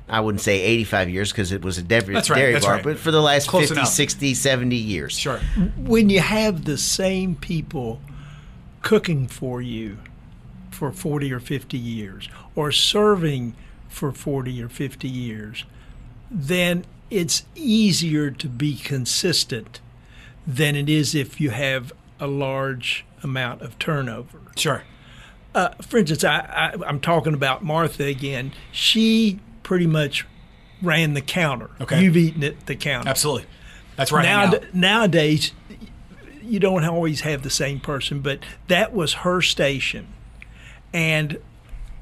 [0.09, 2.85] I wouldn't say 85 years because it was a dairy, That's right, dairy bar, right.
[2.85, 3.89] but for the last Close 50, enough.
[3.89, 5.19] 60, 70 years.
[5.19, 5.39] sure.
[5.77, 8.01] when you have the same people
[8.81, 9.99] cooking for you
[10.71, 13.55] for 40 or 50 years or serving
[13.89, 15.65] for 40 or 50 years,
[16.31, 19.81] then it's easier to be consistent
[20.47, 24.41] than it is if you have a large amount of turnover.
[24.57, 24.83] Sure.
[25.55, 28.53] Uh, for instance, I, I, I'm talking about Martha again.
[28.73, 30.27] She pretty much
[30.83, 31.71] ran the counter.
[31.81, 32.03] Okay.
[32.03, 33.09] You've eaten at the counter.
[33.09, 33.47] Absolutely.
[33.95, 34.25] That's right.
[34.25, 35.53] Now, nowadays,
[36.43, 40.09] you don't always have the same person, but that was her station.
[40.93, 41.39] And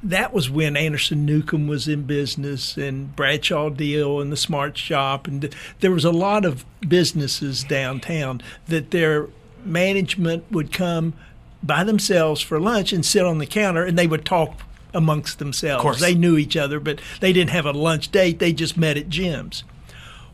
[0.02, 5.28] that was when Anderson Newcomb was in business and Bradshaw Diehl and the Smart Shop.
[5.28, 9.28] And there was a lot of businesses downtown that their
[9.64, 11.14] management would come
[11.62, 14.60] by themselves for lunch and sit on the counter and they would talk
[14.92, 15.80] amongst themselves.
[15.80, 16.00] Of course.
[16.00, 18.40] They knew each other, but they didn't have a lunch date.
[18.40, 19.62] They just met at Jim's.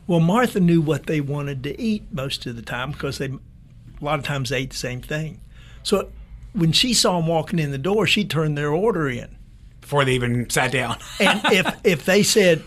[0.07, 3.39] Well, Martha knew what they wanted to eat most of the time because they, a
[4.01, 5.39] lot of times, they ate the same thing.
[5.83, 6.09] So
[6.53, 9.37] when she saw them walking in the door, she turned their order in.
[9.89, 10.95] Before they even sat down.
[11.19, 12.63] And if if they said,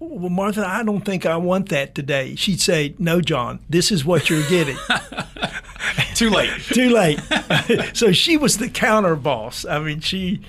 [0.00, 4.04] "Well, Martha, I don't think I want that today," she'd say, "No, John, this is
[4.04, 4.76] what you're getting."
[6.16, 6.50] Too late.
[6.72, 7.20] Too late.
[7.96, 9.64] so she was the counter boss.
[9.64, 10.40] I mean, she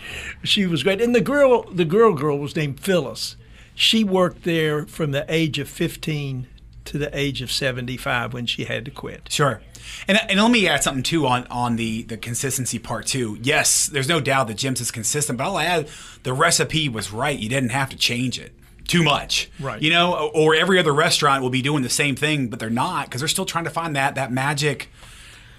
[0.43, 1.01] she was great.
[1.01, 3.35] And the girl, the girl girl was named Phyllis.
[3.75, 6.47] She worked there from the age of 15
[6.85, 9.31] to the age of 75 when she had to quit.
[9.31, 9.61] Sure.
[10.07, 13.37] And, and let me add something too on, on the, the consistency part too.
[13.41, 15.89] Yes, there's no doubt that Jim's is consistent, but I'll add
[16.23, 17.37] the recipe was right.
[17.37, 18.53] You didn't have to change it
[18.87, 19.49] too much.
[19.59, 19.81] Right.
[19.81, 23.05] You know, or every other restaurant will be doing the same thing, but they're not
[23.05, 24.89] because they're still trying to find that that magic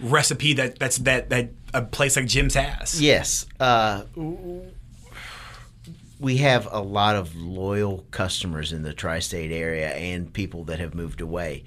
[0.00, 3.00] recipe that that's that that a place like Jim's has.
[3.00, 3.46] Yes.
[3.58, 4.02] Uh,
[6.18, 10.80] we have a lot of loyal customers in the tri state area and people that
[10.80, 11.64] have moved away.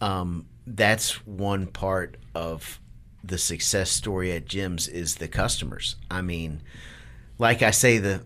[0.00, 2.80] Um, that's one part of
[3.22, 5.96] the success story at Jim's is the customers.
[6.10, 6.62] I mean,
[7.38, 8.22] like I say, the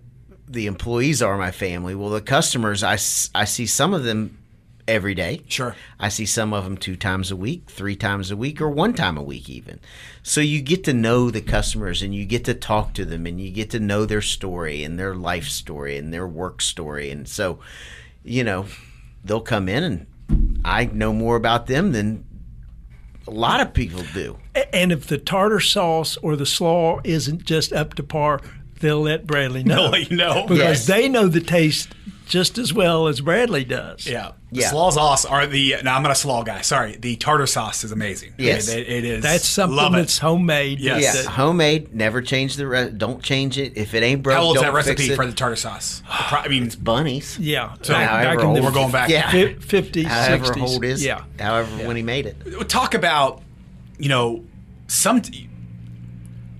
[0.46, 1.94] the employees are my family.
[1.94, 2.94] Well, the customers, I,
[3.35, 4.38] I see some of them
[4.87, 5.42] every day.
[5.48, 5.74] Sure.
[5.98, 8.92] I see some of them two times a week, three times a week, or one
[8.92, 9.80] time a week, even.
[10.22, 13.40] So you get to know the customers and you get to talk to them and
[13.40, 17.11] you get to know their story and their life story and their work story.
[17.11, 17.59] And so,
[18.22, 18.66] you know,
[19.24, 20.07] they'll come in and
[20.64, 22.26] I know more about them than
[23.27, 24.39] A lot of people do.
[24.73, 28.41] And if the tartar sauce or the slaw isn't just up to par,
[28.81, 29.77] they'll let Bradley know.
[29.85, 30.43] They'll let you know.
[30.47, 30.87] because Yes.
[30.87, 31.89] they know the taste
[32.27, 34.07] just as well as Bradley does.
[34.07, 34.33] Yeah.
[34.55, 34.71] The Yeah.
[34.71, 35.75] slaw sauce are the.
[35.83, 36.61] Now I'm not a slaw guy.
[36.61, 36.97] Sorry.
[36.97, 38.35] The tartar sauce is amazing.
[38.38, 38.69] Yes.
[38.69, 39.23] it, it is.
[39.23, 39.97] That's something Love it.
[39.99, 40.79] that's homemade.
[40.79, 41.03] Yes.
[41.03, 41.93] Yeah, that- homemade.
[41.93, 42.67] Never change the.
[42.69, 44.37] Re- don't change it if it ain't broke.
[44.37, 45.17] How old's don't that recipe it.
[45.17, 46.01] for the tartar sauce?
[46.07, 47.37] The pro- I mean, it's Bunny's?
[47.38, 47.75] yeah.
[47.83, 49.09] So back, back in the we're going back.
[49.09, 49.29] Yeah.
[49.31, 50.62] fi- 50s, However 60s.
[50.62, 51.05] old is.
[51.05, 51.25] Yeah.
[51.40, 52.69] However, when he made it.
[52.69, 53.43] talk about
[53.99, 54.45] you know
[54.87, 55.21] some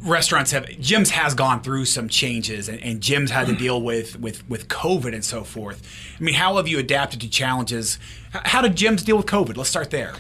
[0.04, 4.18] restaurants have Jim's has gone through some changes and, and Jim's had to deal with
[4.20, 5.82] with with covid and so forth
[6.18, 7.98] i mean how have you adapted to challenges
[8.30, 10.14] how did Jim's deal with covid let's start there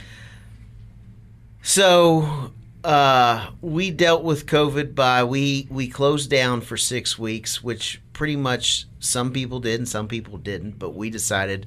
[1.66, 2.52] So
[2.84, 8.36] uh, we dealt with COVID by we we closed down for six weeks, which pretty
[8.36, 10.78] much some people did and some people didn't.
[10.78, 11.66] But we decided,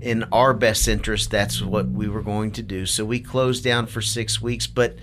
[0.00, 2.84] in our best interest, that's what we were going to do.
[2.84, 4.66] So we closed down for six weeks.
[4.66, 4.96] But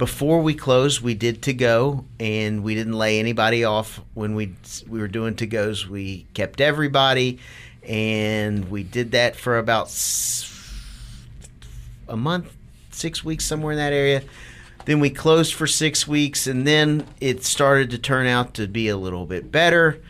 [0.00, 4.54] before we closed, we did to go, and we didn't lay anybody off when we
[4.88, 5.86] we were doing to goes.
[5.86, 7.38] We kept everybody,
[7.86, 9.94] and we did that for about.
[12.08, 12.52] a month,
[12.90, 14.22] six weeks, somewhere in that area.
[14.86, 18.88] Then we closed for six weeks, and then it started to turn out to be
[18.88, 20.00] a little bit better.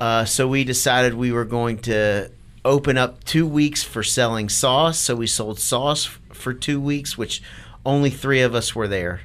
[0.00, 2.30] Uh, so we decided we were going to
[2.64, 4.98] open up two weeks for selling sauce.
[4.98, 7.42] So we sold sauce for two weeks, which
[7.86, 9.20] only three of us were there.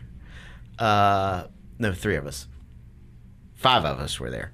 [0.79, 1.45] Uh,
[1.79, 2.47] no, three of us.
[3.55, 4.51] Five of us were there.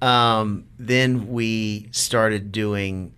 [0.00, 3.12] Um, then we started doing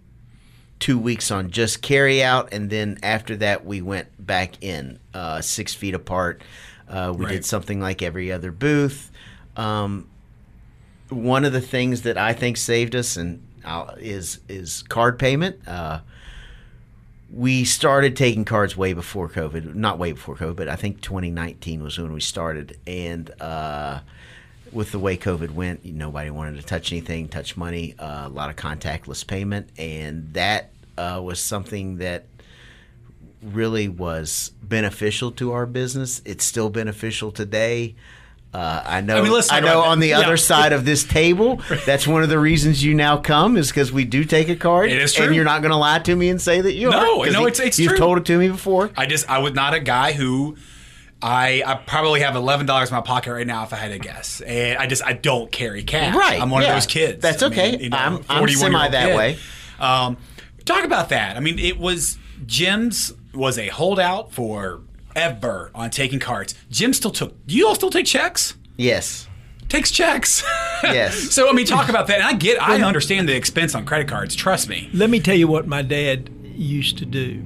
[0.80, 5.40] two weeks on just carry out, and then after that we went back in uh,
[5.40, 6.42] six feet apart.
[6.88, 7.32] Uh, we Right.
[7.34, 9.10] did something like every other booth.
[9.56, 10.08] Um,
[11.08, 15.56] one of the things that I think saved us and uh, is is card payment.
[15.68, 16.00] Uh,
[17.32, 21.82] we started taking cards way before COVID, not way before COVID, but I think 2019
[21.82, 23.30] was when we started, and.
[23.40, 24.00] Uh,
[24.72, 28.48] with the way COVID went, nobody wanted to touch anything, touch money, uh, a lot
[28.48, 32.24] of contactless payment, and that uh, was something that
[33.42, 36.22] really was beneficial to our business.
[36.24, 37.94] It's still beneficial today.
[38.54, 39.16] Uh, I know.
[39.16, 40.24] I mean, let's I know on the that.
[40.24, 43.90] other side of this table, that's one of the reasons you now come is because
[43.90, 44.90] we do take a card.
[44.90, 45.26] It is true.
[45.26, 47.46] and you're not going to lie to me and say that you are No, no,
[47.46, 47.98] it's- it's you've true.
[47.98, 48.90] told it to me before.
[48.96, 50.56] i just i was not a guy who
[51.22, 53.98] I, I probably have eleven dollars in my pocket right now if I had to
[54.00, 56.14] guess, and I just I don't carry cash.
[56.16, 56.70] Right, I'm one yeah.
[56.70, 57.22] of those kids.
[57.22, 57.78] That's I mean, okay.
[57.84, 59.16] you know, I'm- I'm 41 semi that kid.
[59.16, 59.38] way.
[59.78, 60.16] Um,
[60.64, 61.36] talk about that.
[61.36, 64.80] I mean, it was Jim's was a holdout for
[65.14, 66.55] ever on taking cards.
[66.70, 67.46] Jim still took.
[67.46, 68.55] Do you all still take checks?
[68.77, 69.29] Yes.
[69.68, 70.42] Takes checks.
[70.85, 71.31] Yes.
[71.33, 72.16] so I mean, talk about that.
[72.16, 72.61] And I get.
[72.61, 74.35] I understand the expense on credit cards.
[74.35, 74.90] Trust me.
[74.92, 77.40] Let me tell you what my dad used to do.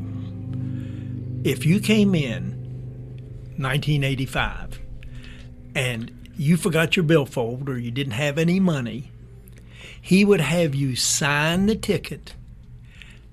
[1.44, 2.52] If you came in
[3.58, 4.80] 1985
[5.74, 9.10] and you forgot your billfold or you didn't have any money,
[10.00, 12.34] he would have you sign the ticket,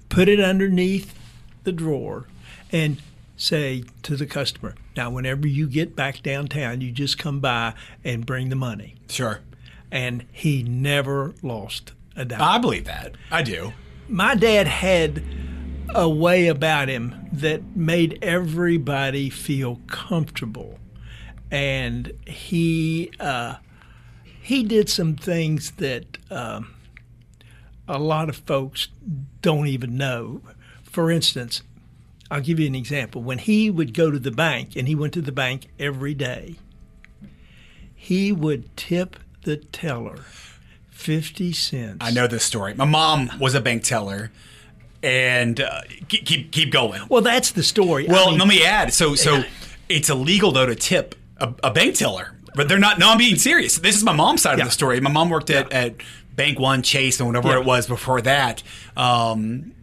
[0.10, 1.18] put it underneath
[1.64, 2.28] the drawer,
[2.74, 3.02] and
[3.44, 8.26] say to the customer, now, whenever you get back downtown, you just come by and
[8.26, 8.96] bring the money.
[9.10, 9.40] Sure.
[9.92, 13.16] And he never lost a dime I believe that.
[13.32, 13.74] I do.
[14.08, 15.24] my dad had
[15.96, 20.80] a way about him that made everybody feel comfortable
[21.52, 23.56] and he uh,
[24.42, 26.74] he did some things that um,
[27.88, 28.88] a lot of folks
[29.42, 30.42] don't even know
[30.84, 31.62] for instance
[32.32, 35.14] i'll give you an example when he would go to the bank and he went
[35.14, 36.56] to the bank every day
[37.96, 40.20] he would tip the teller
[40.92, 42.74] 50 cents I know this story.
[42.76, 44.32] My mom was a bank teller,
[45.02, 47.02] and uh, keep, keep going.
[47.10, 48.08] Well, that's the story.
[48.08, 48.94] I Well, mean, let me add.
[48.94, 49.44] So, so
[49.90, 53.00] it's illegal though to tip a, a bank teller, but they're not.
[53.00, 53.78] No, I'm being serious.
[53.80, 54.64] This is my mom's side Yeah.
[54.64, 55.02] of the story.
[55.02, 55.96] My mom worked at, at
[56.38, 57.60] Bank One, Chase, and whatever Yeah.
[57.60, 58.64] it was before that,
[58.96, 59.74] um,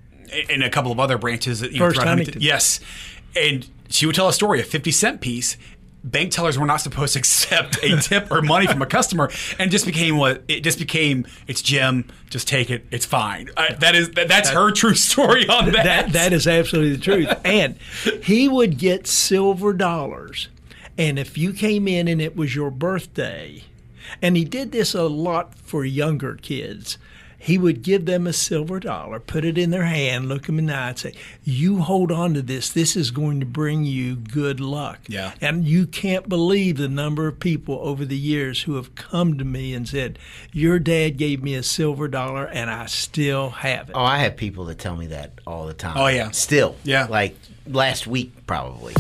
[0.48, 1.60] and a couple of other branches.
[1.60, 2.40] That, you First know, Huntington.
[2.40, 2.80] Yes,
[3.36, 5.56] and she would tell a story, a fifty cent piece.
[6.02, 9.70] Bank tellers were not supposed to accept a tip or money from a customer, and
[9.70, 11.26] just became what it just became.
[11.46, 12.06] It's Jim.
[12.30, 12.86] Just take it.
[12.90, 13.50] It's fine.
[13.54, 15.84] I, that is that, that's her true story on that.
[15.84, 17.28] that that is absolutely the truth.
[17.44, 17.76] And
[18.22, 20.48] he would get silver dollars,
[20.96, 23.64] and if you came in and it was your birthday,
[24.22, 26.96] and he did this a lot for younger kids
[27.42, 30.66] he would give them a silver dollar, put it in their hand, look them in
[30.66, 32.68] the eye, and say, You hold on to this.
[32.68, 34.98] This is going to bring you good luck.
[35.08, 35.32] Yeah.
[35.40, 39.44] And you can't believe the number of people over the years who have come to
[39.44, 40.18] me and said,
[40.52, 43.96] Your dad gave me a silver dollar and I still have it.
[43.96, 45.96] Oh, I have people that tell me that all the time.
[45.96, 46.32] Oh, yeah.
[46.32, 46.76] Still.
[46.84, 47.06] Yeah.
[47.08, 47.36] Like
[47.66, 48.94] last week, probably.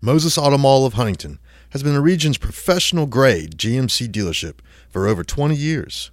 [0.00, 1.40] Moses Automall of Huntington
[1.74, 6.12] has been the region's professional grade GMC dealership for over 20 years.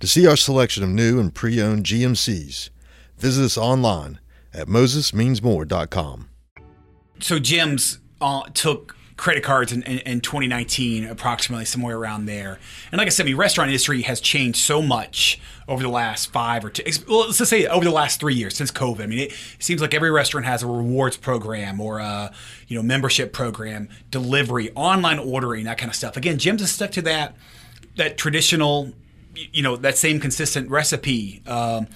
[0.00, 2.70] To see our selection of new and pre owned GMCs,
[3.16, 4.18] visit us online
[4.52, 6.28] at mosesmeansmore.com.
[7.20, 12.58] So Jim's uh, took credit cards in, in, in 2019, approximately somewhere around there.
[12.92, 16.64] And like I said, the restaurant industry has changed so much over the last five
[16.64, 16.82] or two.
[17.08, 19.02] Well, let's just say over the last three years since COVID.
[19.02, 22.32] I mean, it seems like every restaurant has a rewards program or a
[22.68, 26.16] you know membership program, delivery, online ordering, that kind of stuff.
[26.16, 27.34] Again, Jim's has stuck to that
[27.96, 28.92] that traditional,
[29.34, 31.42] you know, that same consistent recipe.
[31.46, 31.86] Um,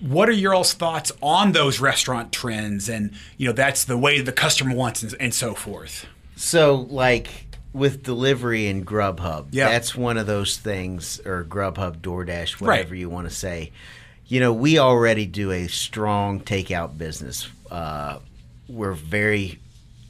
[0.00, 4.20] what are your all's thoughts on those restaurant trends and you know that's the way
[4.20, 6.06] the customer wants and so forth
[6.38, 9.68] So, like with delivery and Grubhub, Yeah.
[9.70, 12.78] that's one of those things, or Grubhub, DoorDash, Right.
[12.78, 13.72] whatever you want to say.
[14.28, 17.48] You know, we already do a strong takeout business.
[17.70, 18.18] Uh,
[18.68, 19.58] we're very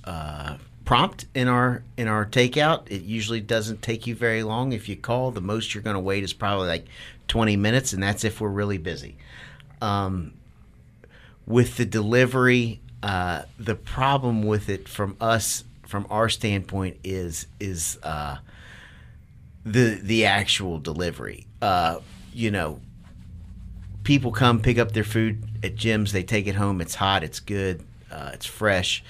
[0.05, 2.83] uh, prompt in our in our takeout.
[2.91, 4.73] It usually doesn't take you very long.
[4.73, 6.87] If you call, the most you're going to wait is probably like
[7.29, 9.17] 20 minutes, and that's if we're really busy.
[9.81, 10.33] Um,
[11.47, 17.99] with the delivery, uh, the problem with it from us, from our standpoint, is is
[18.03, 18.37] uh,
[19.65, 21.47] the the actual delivery.
[21.63, 22.01] Uh,
[22.35, 22.81] you know,
[24.05, 26.13] people come pick up their food at Jim's.
[26.13, 26.83] They take it home.
[26.83, 27.25] It's hot.
[27.25, 27.83] It's good.
[28.13, 29.03] Uh, it's fresh.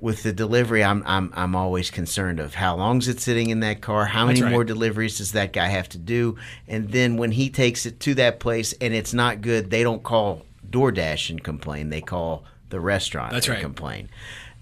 [0.00, 3.80] With the delivery, I'm I'm I'm always concerned of how long's it sitting in that
[3.80, 4.04] car.
[4.04, 4.50] How many right.
[4.50, 6.36] more deliveries does that guy have to do?
[6.66, 10.02] And then when he takes it to that place and it's not good, they don't
[10.02, 11.90] call DoorDash and complain.
[11.90, 13.62] They call the restaurant That's and right.
[13.62, 14.08] complain.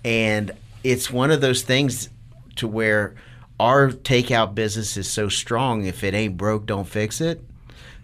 [0.05, 0.53] And
[0.83, 2.09] it's one of those things
[2.57, 3.15] to where
[3.61, 5.85] our takeout business is so strong.
[5.85, 7.43] If it ain't broke, don't fix it.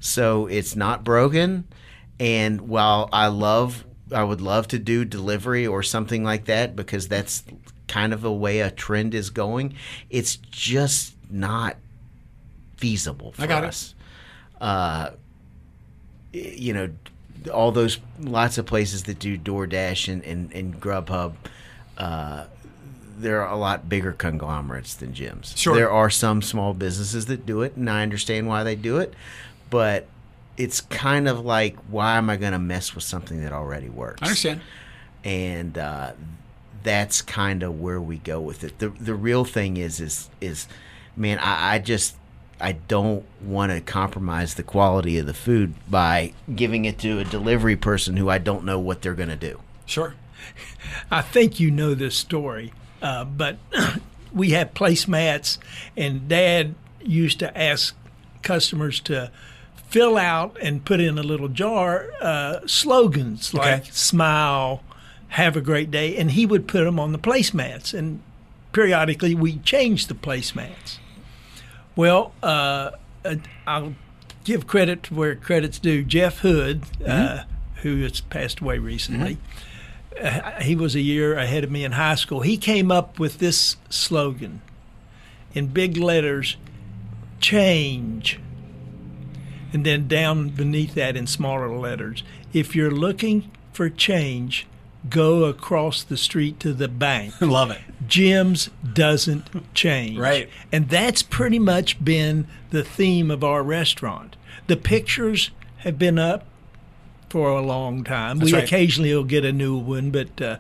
[0.00, 1.66] So it's not broken.
[2.20, 7.08] And while I love, I would love to do delivery or something like that because
[7.08, 7.42] that's
[7.88, 9.74] kind of a way a trend is going.
[10.10, 11.76] It's just not
[12.76, 13.68] feasible for I got it.
[13.68, 13.94] us.
[14.60, 15.10] Uh,
[16.32, 16.90] you know,
[17.52, 21.34] all those lots of places that do DoorDash and, and, and Grubhub,
[21.96, 22.44] uh,
[23.20, 25.54] they're a lot bigger conglomerates than Jim's.
[25.56, 25.74] Sure.
[25.74, 29.14] There are some small businesses that do it, and I understand why they do it,
[29.70, 30.06] but
[30.56, 34.22] it's kind of like, why am I going to mess with something that already works?
[34.22, 34.60] i understand
[35.24, 36.12] and uh,
[36.82, 38.78] that's kind of where we go with it.
[38.78, 40.68] the The real thing is, is, is,
[41.16, 42.16] man, I, I just,
[42.60, 47.24] I don't want to compromise the quality of the food by giving it to a
[47.24, 49.60] delivery person who I don't know what they're going to do.
[49.86, 50.14] sure
[51.10, 52.72] I think you know this story,
[53.02, 53.58] uh, but
[54.32, 55.58] we had placemats,
[55.96, 57.94] and Dad used to ask
[58.42, 59.30] customers to
[59.88, 64.82] fill out and put in a little jar uh, slogans like "Smile,"
[65.28, 67.96] "Have a great day," and he would put them on the placemats.
[67.96, 68.22] And
[68.72, 70.98] periodically, we changed the placemats.
[71.96, 72.92] Well, uh,
[73.66, 73.94] I'll
[74.44, 76.04] give credit to where credit's due.
[76.04, 77.42] Jeff Hood, uh,
[77.82, 79.36] who has passed away recently, uh,
[80.20, 82.40] Uh, he was a year ahead of me in high school.
[82.40, 84.62] He came up with this slogan
[85.54, 86.56] in big letters
[87.40, 88.40] change.
[89.72, 94.66] And then down beneath that in smaller letters if you're looking for change,
[95.08, 97.34] go across the street to the bank.
[97.40, 100.18] love it Jim's doesn't change.
[100.18, 100.48] Right.
[100.72, 104.36] And that's pretty much been the theme of our restaurant.
[104.66, 106.46] The pictures have been up
[107.28, 108.38] for a long time.
[108.38, 108.64] That's we right.
[108.64, 110.56] occasionally will get a new one, but uh,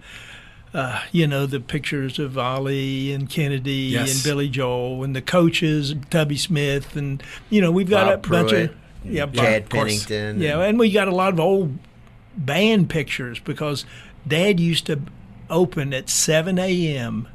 [0.74, 4.14] uh, you know the pictures of Ali and Kennedy Yes.
[4.14, 8.26] and Billy Joel and the coaches, and Tubby Smith, and you know we've got Bob
[8.26, 10.04] a bunch Pruett, of yeah, Bob- Chad of course.
[10.06, 10.42] Pennington.
[10.42, 11.78] Yeah, and we got a lot of old
[12.36, 13.84] band pictures because
[14.26, 15.00] Dad used to
[15.50, 17.26] open at 7 a.m.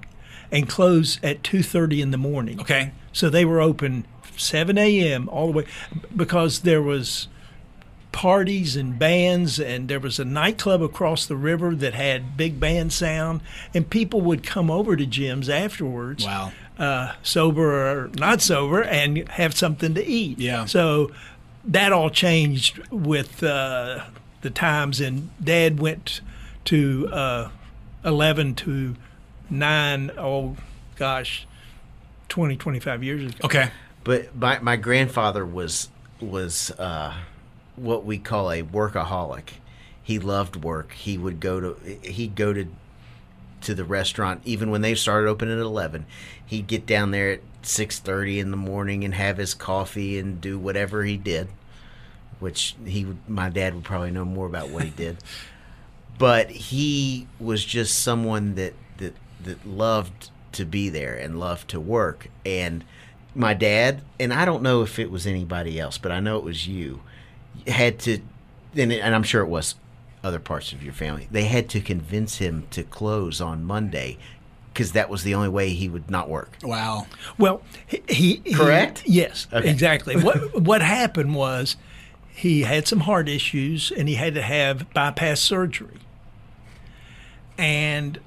[0.51, 2.59] and close at 2:30 in the morning.
[2.61, 4.05] okay So they were open
[4.37, 5.27] 7 a.m.
[5.29, 5.65] all the way
[6.15, 7.27] because there was
[8.13, 12.93] parties and bands and there was a nightclub across the river that had big band
[12.93, 13.41] sound
[13.73, 19.27] and people would come over to Jim's afterwards wow uh, sober or not sober and
[19.29, 20.39] have something to eat.
[20.39, 20.65] Yeah.
[20.65, 21.11] So
[21.65, 24.05] that all changed with uh,
[24.41, 26.21] the times, and Dad went
[26.65, 27.49] to uh,
[28.03, 28.95] 11 to
[29.49, 30.55] 9, oh
[30.95, 31.47] gosh,
[32.29, 33.45] 20, 25 years ago.
[33.45, 33.69] okay
[34.03, 35.89] But my, my grandfather was
[36.19, 37.13] was uh,
[37.75, 39.49] what we call a workaholic.
[40.01, 40.93] He loved work.
[40.93, 42.67] He would go to he'd go to
[43.61, 46.05] to the restaurant even when they started opening at eleven.
[46.45, 50.41] He'd get down there at six thirty in the morning and have his coffee and
[50.41, 51.47] do whatever he did.
[52.39, 55.17] Which he my dad would probably know more about what he did.
[56.17, 61.79] but he was just someone that that that loved to be there and loved to
[61.79, 62.27] work.
[62.45, 62.83] And
[63.35, 66.43] my dad, and I don't know if it was anybody else, but I know it
[66.43, 67.01] was you,
[67.67, 68.19] had to,
[68.75, 69.75] and, and I'm sure it was
[70.23, 71.27] other parts of your family.
[71.31, 74.17] They had to convince him to close on Monday
[74.73, 76.57] because that was the only way he would not work.
[76.63, 77.07] Wow.
[77.37, 79.03] Well, he, he he- Correct?
[79.05, 79.69] yes, Okay.
[79.69, 80.15] exactly.
[80.15, 81.75] what what happened was
[82.29, 85.99] he had some heart issues and he had to have bypass surgery.
[87.57, 88.19] And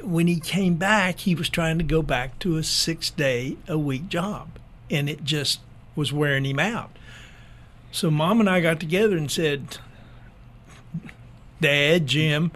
[0.00, 3.78] when he came back, he was trying to go back to a six day a
[3.78, 4.58] week job,
[4.90, 5.60] and it just
[5.96, 6.90] was wearing him out.
[7.92, 9.78] So mom and I got together and said,
[11.60, 12.50] Dad, Jim,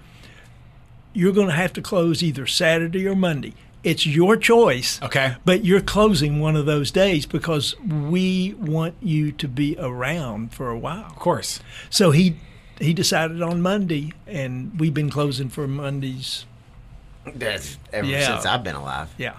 [1.13, 3.55] you're going to have to close either Saturday or Monday.
[3.85, 5.01] It's your choice.
[5.03, 5.37] Okay.
[5.45, 10.71] But you're closing one of those days because we want you to be around for
[10.71, 11.05] a while.
[11.07, 11.61] Of course.
[11.89, 12.37] So he
[12.81, 16.45] he decided on Monday, and we've been closing for Mondays.
[17.25, 18.27] That's ever Yeah.
[18.27, 19.15] since I've been alive.
[19.17, 19.37] Yeah.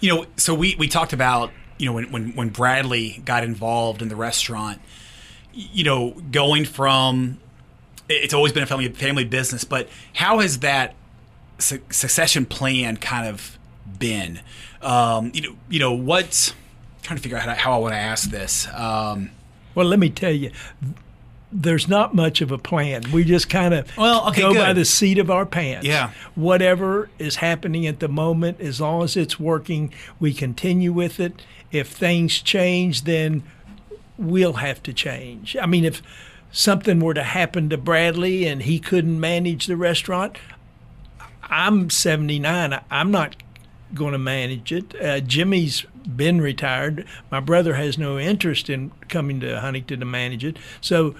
[0.00, 4.02] You know, so we, we talked about, you know, when, when, when Bradley got involved
[4.02, 4.86] in the restaurant, y-
[5.52, 7.38] you know, going from,
[8.08, 10.94] it's always been a family, family business, but how has that
[11.58, 13.58] su- succession plan kind of
[13.98, 14.40] been?
[14.82, 16.54] Um, you know, you know, what's,
[17.02, 18.66] trying to figure out how, how I want to ask this.
[18.74, 19.30] Um,
[19.74, 20.50] Well, let me tell you,
[21.52, 23.02] there's not much of a plan.
[23.12, 25.86] We just kind of Well, okay, go by the seat of our pants.
[25.86, 26.12] Yeah.
[26.36, 31.42] Whatever is happening at the moment, as long as it's working, we continue with it.
[31.72, 33.42] If things change, then
[34.20, 35.56] we'll have to change.
[35.60, 36.02] I mean, if
[36.52, 40.36] something were to happen to Bradley and he couldn't manage the restaurant,
[41.44, 42.72] I'm 79.
[42.72, 43.36] I- I'm not
[43.94, 44.94] going to manage it.
[45.02, 47.04] Uh, Jimmy's been retired.
[47.30, 50.58] My brother has no interest in coming to Huntington to manage it.
[50.80, 51.14] So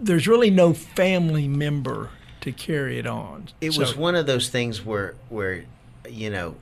[0.00, 3.48] there's really no family member to carry it on.
[3.60, 5.64] It So- was one of those things where where
[6.08, 6.54] you know,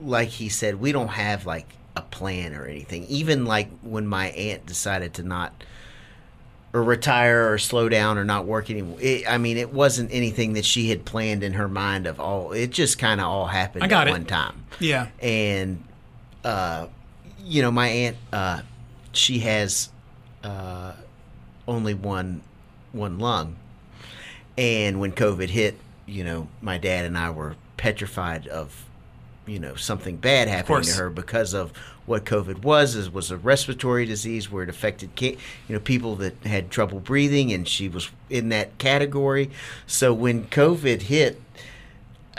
[0.00, 1.66] like he said, we don't have like
[1.96, 3.04] a plan or anything.
[3.04, 5.64] Even like when my aunt decided to not
[6.74, 8.96] or retire or slow down or not work anymore.
[8.98, 12.52] It, I mean, it wasn't anything that she had planned in her mind of all.
[12.52, 14.12] It just kind of all happened I got at it.
[14.12, 14.64] one time.
[14.80, 15.08] yeah.
[15.20, 15.84] and
[16.44, 16.86] uh,
[17.44, 18.62] you know my aunt uh,
[19.12, 19.90] she has
[20.42, 20.92] uh,
[21.68, 22.42] only one
[22.92, 23.56] one lung
[24.58, 28.84] and when covid hit you know my dad and i were petrified of
[29.52, 31.76] you know something bad happening to her because of
[32.06, 35.36] what covid was is was a respiratory disease where it affected you
[35.68, 39.50] know people that had trouble breathing and she was in that category
[39.86, 41.38] so when covid hit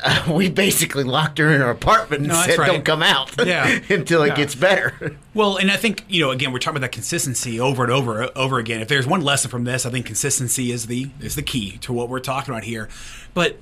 [0.04, 2.66] uh, we basically locked her in her apartment and No, said, right.
[2.66, 3.80] "Don't come out Yeah.
[3.90, 6.92] until it gets better." Well, and I think you know, again, we're talking about that
[6.94, 8.82] consistency over and over, over again.
[8.82, 11.94] If there's one lesson from this, I think consistency is the is the key to
[11.94, 12.90] what we're talking about here.
[13.36, 13.58] But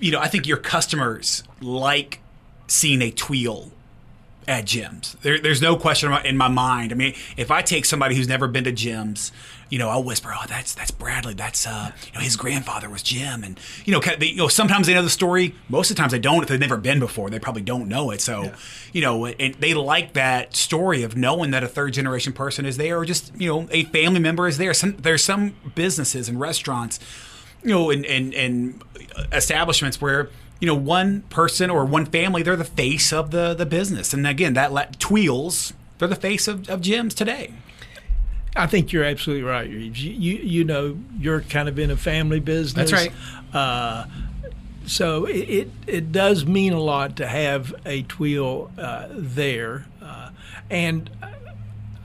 [0.00, 2.21] you know, I think your customers like
[2.72, 3.70] seeing a tweel
[4.48, 5.14] at Jim's.
[5.22, 6.90] There, there's no question in my mind.
[6.90, 9.30] I mean, if I take somebody who's never been to Jim's,
[9.68, 11.34] you know, I'll whisper, "Oh, that's that's Bradley.
[11.34, 14.86] That's uh, you know, his grandfather was Jim." And you know, they, you know, sometimes
[14.86, 15.54] they know the story.
[15.68, 16.42] Most of the times they don't.
[16.42, 18.20] If they've never been before, they probably don't know it.
[18.20, 18.52] So,
[18.92, 22.76] you know, and they like that story of knowing that a third generation person is
[22.76, 24.74] there, or just you know, a family member is there.
[24.74, 26.98] Some there's some businesses and restaurants
[27.62, 28.82] you know, and and and
[29.32, 30.30] establishments where
[30.62, 34.24] you know one person or one family they're the face of the the business, and
[34.24, 37.52] again that la- Tweels they're the face of, of Jim's today.
[38.54, 40.04] I think you're absolutely right, Reeves.
[40.04, 42.90] You, you you know you're kind of in a family business.
[42.90, 43.12] That's right.
[43.52, 44.06] Uh,
[44.86, 50.30] so it, it it does mean a lot to have a tweel uh, there, uh,
[50.70, 51.10] and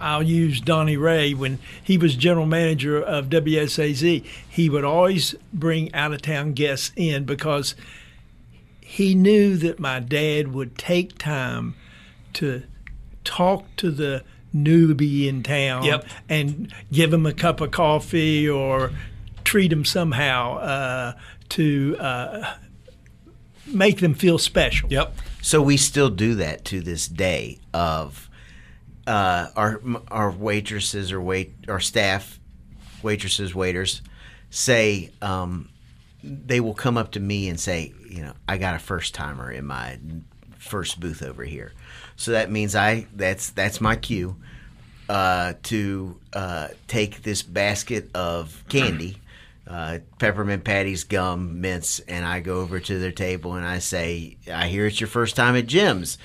[0.01, 4.25] I'll use Donnie Ray when he was general manager of WSAZ.
[4.49, 7.75] He would always bring out of town guests in because
[8.89, 11.75] he knew that my dad would take time
[12.31, 12.63] to
[13.25, 14.23] talk to the
[14.55, 16.05] newbie in town Yep.
[16.29, 18.91] and give him a cup of coffee or
[19.43, 21.13] treat him somehow uh,
[21.49, 22.55] to uh,
[23.65, 24.89] make them feel special.
[24.89, 25.17] Yep.
[25.41, 27.59] So we still do that to this day.
[27.73, 28.29] Of
[29.05, 32.39] uh, our our waitresses or wait our staff,
[33.03, 34.01] waitresses, waiters,
[34.49, 35.69] say um,
[36.23, 39.51] they will come up to me and say, you know, I got a first timer
[39.51, 39.99] in my
[40.57, 41.73] first booth over here.
[42.15, 44.35] So that means I that's that's my cue
[45.09, 49.17] uh, to uh, take this basket of candy,
[49.67, 54.37] uh, peppermint patties, gum, mints, and I go over to their table and I say,
[54.51, 56.17] "I hear it's your first time at Jim's,"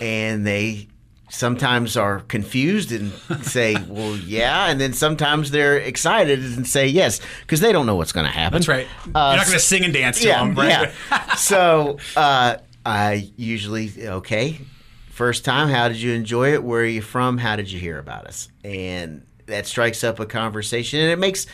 [0.00, 0.88] and they
[1.28, 3.12] sometimes are confused and
[3.44, 7.96] say, "Well, yeah," and then sometimes they're excited and say yes because they don't know
[7.96, 8.54] what's going to happen.
[8.56, 8.86] That's right.
[9.14, 10.92] Uh, You're not going to sing and dance to yeah, them, right?
[11.10, 11.34] yeah.
[11.36, 14.60] so uh, I usually okay.
[15.10, 16.62] First time, how did you enjoy it?
[16.62, 17.38] Where are you from?
[17.38, 18.48] How did you hear about us?
[18.62, 21.46] And that strikes up a conversation, and it makes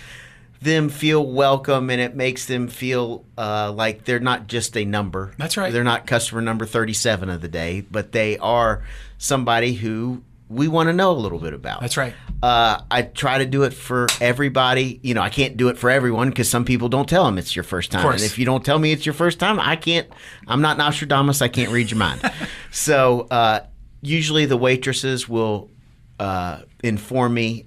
[0.62, 5.32] them feel welcome, and it makes them feel uh, like they're not just a number.
[5.38, 5.72] That's right.
[5.72, 8.82] They're not customer number thirty-seven of the day, but they are
[9.18, 11.80] somebody who we want to know a little bit about.
[11.80, 12.14] That's right.
[12.42, 15.00] Uh, I try to do it for everybody.
[15.02, 17.56] You know, I can't do it for everyone because some people don't tell them it's
[17.56, 18.06] your first time.
[18.06, 20.08] And if you don't tell me it's your first time, I can't.
[20.46, 21.40] I'm not Nostradamus.
[21.40, 22.20] I can't read your mind.
[22.70, 23.60] so uh,
[24.02, 25.70] usually the waitresses will
[26.18, 27.66] uh, inform me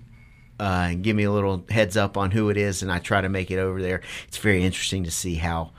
[0.60, 3.22] uh, and give me a little heads up on who it is, and I try
[3.22, 4.02] to make it over there.
[4.28, 5.72] It's very interesting to see how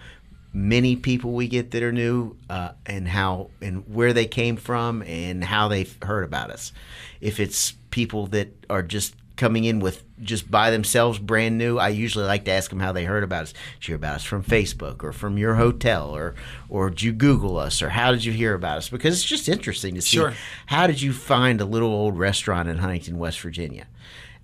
[0.53, 5.03] many people we get that are new uh, and how and where they came from
[5.03, 6.73] and how they've heard about us
[7.21, 11.89] if it's people that are just coming in with just by themselves brand new i
[11.89, 14.25] usually like to ask them how they heard about us did you hear about us
[14.25, 16.35] from facebook or from your hotel or
[16.71, 19.51] or did you google us or how did you hear about us because it's just
[19.51, 20.33] interesting to see Sure.
[20.65, 23.87] how did you find a little old restaurant in huntington west virginia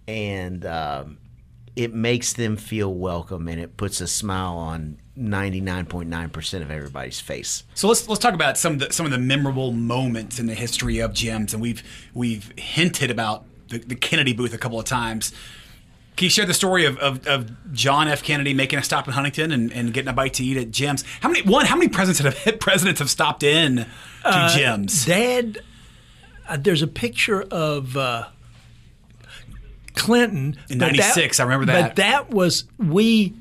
[0.09, 1.19] and um,
[1.77, 7.65] it makes them feel welcome and it puts a smile on 99.9% of everybody's face.
[7.75, 10.55] So let's let's talk about some of the some of the memorable moments in the
[10.55, 11.83] history of Jim's, and we've
[12.15, 15.33] we've hinted about the, the Kennedy booth a couple of times.
[16.17, 18.23] Can you share the story of, of, of John F.
[18.23, 21.05] Kennedy making a stop in Huntington and, and getting a bite to eat at Jim's?
[21.21, 21.65] How many one?
[21.65, 23.87] How many presidents have presidents have stopped in to
[24.25, 25.07] Uh, Jim's?
[25.07, 25.61] Dad,
[26.47, 28.27] uh, there's a picture of uh,
[29.95, 31.83] Clinton In 96, I remember that.
[31.91, 33.35] But that was we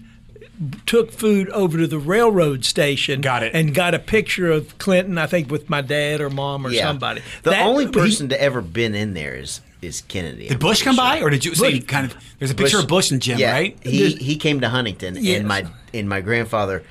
[0.85, 3.21] took food over to the railroad station.
[3.21, 3.53] Got it.
[3.55, 7.21] And got a picture of Clinton, I think, with my dad or mom or somebody.
[7.43, 10.47] The That- only he- person to ever been in there is is Kennedy.
[10.47, 12.15] Did Bush come by, or did you say Bush- kind of?
[12.37, 13.75] There's a picture of Bush and Jim, yeah, right?
[13.81, 15.39] He he came to Huntington, Yes.
[15.39, 16.83] and my and my grandfather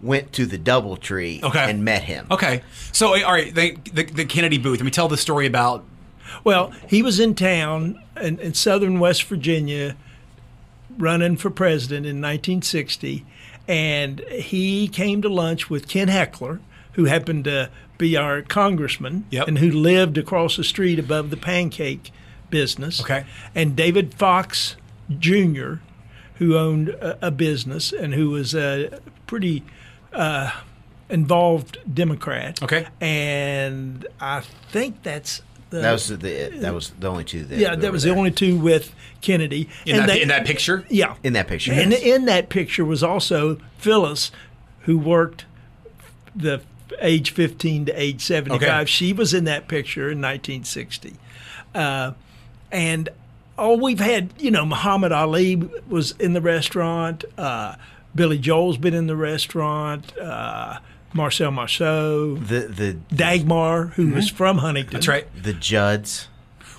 [0.00, 1.70] went to the DoubleTree Okay.
[1.70, 2.26] and met him.
[2.30, 2.62] Okay,
[2.92, 4.78] so all right, the, the, the Kennedy booth.
[4.78, 5.84] Let me tell the story about.
[6.44, 9.96] Well, he was in town in, in southern West Virginia
[10.96, 13.24] running for president in 1960,
[13.68, 16.60] and he came to lunch with Ken Hechler,
[16.92, 19.48] who happened to be our congressman Yep.
[19.48, 22.10] and who lived across the street above the pancake
[22.50, 23.00] business.
[23.00, 23.24] Okay.
[23.54, 24.76] And David Fox
[25.18, 25.74] Jr.,
[26.36, 29.64] who owned a, a business and who was a pretty
[30.12, 30.50] uh,
[31.08, 32.62] involved Democrat.
[32.62, 32.86] Okay.
[33.00, 37.76] And I think that's the That was the that was the only two that yeah,
[37.76, 38.12] that was there.
[38.12, 39.68] the only two with Kennedy.
[39.84, 41.16] In, and that, they- in that picture, yeah.
[41.22, 41.72] in that picture.
[41.72, 42.02] And yes.
[42.02, 44.30] in that picture was also Phyllis,
[44.82, 45.44] who worked
[46.34, 46.60] the
[47.00, 48.62] age 15 to age 75.
[48.62, 48.84] Okay.
[48.86, 51.14] She was in that picture in 1960.
[51.74, 52.12] Uh,
[52.72, 53.08] and
[53.58, 55.56] oh, we've had, you know, Muhammad Ali
[55.88, 57.24] was in the restaurant.
[57.36, 57.76] Uh,
[58.14, 60.16] Billy Joel's been in the restaurant.
[60.18, 60.78] Uh,
[61.12, 62.36] Marcel Marceau.
[62.36, 64.92] the the Dagmar, who was from Huntington.
[64.92, 65.26] that's right.
[65.42, 66.28] the Judds.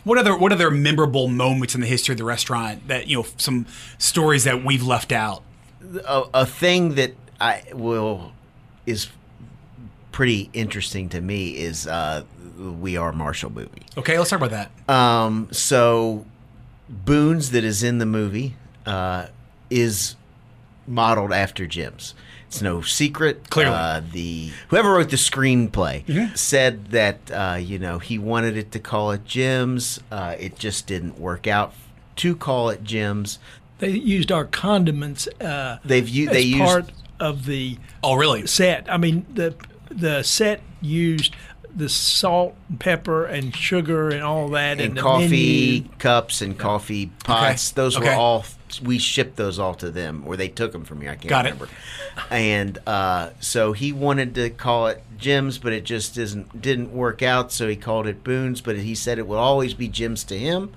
[0.03, 3.25] What other what other memorable moments in the history of the restaurant that you know
[3.37, 3.65] some
[3.97, 5.43] stories that we've left out?
[6.05, 8.33] a, a thing that I will
[8.85, 9.07] is
[10.11, 12.23] pretty interesting to me is uh,
[12.57, 13.83] We Are Marshall movie.
[13.97, 14.51] Okay, let's talk about
[14.87, 14.93] that.
[14.93, 16.25] Um, so
[16.89, 18.55] Boone's that is in the movie
[18.85, 19.27] uh,
[19.69, 20.15] is
[20.87, 22.13] modeled after Jim's.
[22.49, 23.47] It's no secret.
[23.51, 23.75] Clearly.
[23.75, 28.79] uh, the whoever wrote the screenplay said that uh, you know he wanted it to
[28.79, 29.99] call it Jim's.
[30.11, 31.75] Uh, it just didn't work out
[32.17, 33.37] to call it Jim's.
[33.77, 38.47] They used our condiments uh, They've u- as they used part of the oh, really?
[38.47, 38.91] set.
[38.91, 39.53] I mean, the
[39.91, 41.35] the set used
[41.75, 45.89] the salt and pepper and sugar and all that and the coffee menu.
[45.99, 47.71] cups and coffee pots.
[47.71, 48.07] Those Okay.
[48.09, 48.45] were all
[48.83, 51.07] we shipped those all to them, or they took them from me.
[51.07, 51.53] I can't Got it.
[51.53, 51.69] remember.
[52.29, 57.21] And uh, so he wanted to call it Jim's, but it just isn't didn't work
[57.23, 57.51] out.
[57.51, 60.71] So he called it Boone's, but he said it will always be Jim's to him.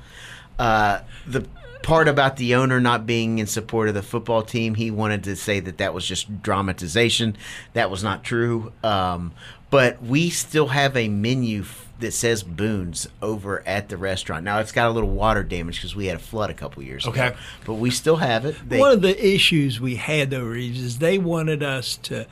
[0.58, 1.46] Uh, the
[1.82, 5.36] part about the owner not being in support of the football team, he wanted to
[5.36, 7.36] say that that was just dramatization.
[7.74, 8.72] That was not true.
[8.82, 9.32] Um,
[9.70, 14.44] but we still have a menu f- that says Boone's over at the restaurant.
[14.44, 17.06] Now it's got a little water damage because we had a flood a couple years
[17.06, 17.28] Okay.
[17.28, 17.36] ago.
[17.64, 18.56] But we still have it.
[18.68, 22.26] They, One of the issues we had though, Reeves, is they wanted us to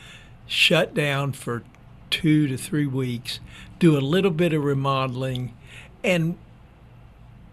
[0.46, 1.62] shut down for
[2.10, 3.38] two to three weeks,
[3.78, 5.54] do a little bit of remodeling,
[6.02, 6.36] and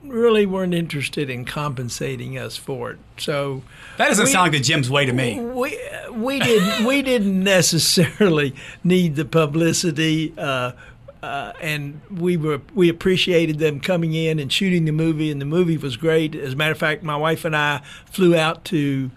[0.10, 2.99] really weren't interested in compensating us for it.
[3.18, 3.64] So
[3.97, 5.39] That doesn't we- sound like the Jim's way to me.
[5.39, 5.78] we
[6.12, 10.72] we didn't we didn't necessarily need the publicity, uh,
[11.24, 15.45] uh, and we were we appreciated them coming in and shooting the movie, and the
[15.45, 16.36] movie was great.
[16.36, 19.12] As a matter of fact, my wife and I flew out to.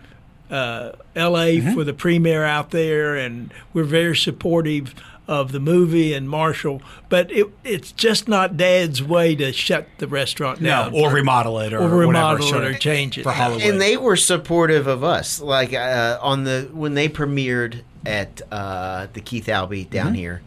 [0.50, 1.60] Uh, L.A.
[1.60, 4.96] for the premiere out there, and we're very supportive
[5.30, 10.08] of the movie and Marshall, but it, it's just not Dad's way to shut the
[10.08, 10.94] restaurant No, down.
[10.94, 12.62] or for- remodel it or, or remodel sure.
[12.64, 13.22] it or change it.
[13.22, 13.62] for Hollywood.
[13.62, 15.40] and they were supportive of us.
[15.40, 20.14] Like uh, on the when they premiered at uh, the Keith Albee down Mm-hmm.
[20.16, 20.42] here,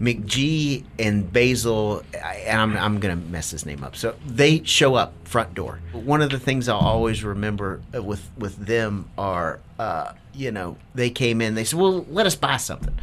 [0.00, 2.02] McG and Basil.
[2.12, 3.96] And I'm I'm gonna mess his name up.
[3.96, 5.80] So they show up front door.
[5.92, 10.76] One of the things I'll always remember uh, with with them are, uh, you know,
[10.94, 11.54] they came in.
[11.54, 12.98] They said, "Well, let us buy something."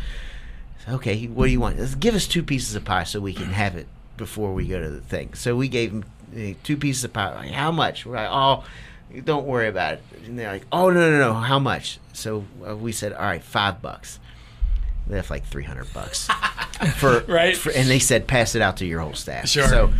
[0.84, 1.80] I said, Okay, what do you want?
[1.80, 4.82] Let's give us two pieces of pie so we can have it before we go
[4.82, 5.34] to the thing.
[5.34, 6.06] So we gave them
[6.36, 7.34] uh, two pieces of pie.
[7.34, 8.06] Like, how much?
[8.06, 8.64] We're like, oh,
[9.26, 10.04] don't worry about it.
[10.26, 12.00] And they're like, oh no no no, how much?
[12.14, 14.20] So uh, we said, all right, five bucks.
[15.08, 16.28] They left like three hundred bucks
[16.98, 17.56] for Right.
[17.58, 19.48] for- and they said, pass it out to your whole staff.
[19.50, 19.68] Sure.
[19.68, 19.94] So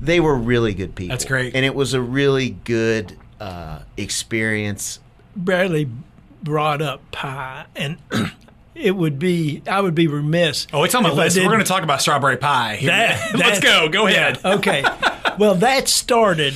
[0.00, 1.14] they were really good people.
[1.14, 1.54] That's great.
[1.54, 5.00] and it was a really good uh, experience.
[5.36, 5.88] Bradley
[6.42, 7.98] brought up pie, and
[8.74, 10.66] it would be I would be remiss.
[10.72, 11.36] oh, it's on my list.
[11.36, 12.76] We're going to talk about strawberry pie.
[12.76, 12.90] Here.
[12.90, 13.88] That- Let's go.
[13.88, 14.44] Go yeah, ahead.
[14.44, 14.84] okay.
[15.38, 16.54] Well, that started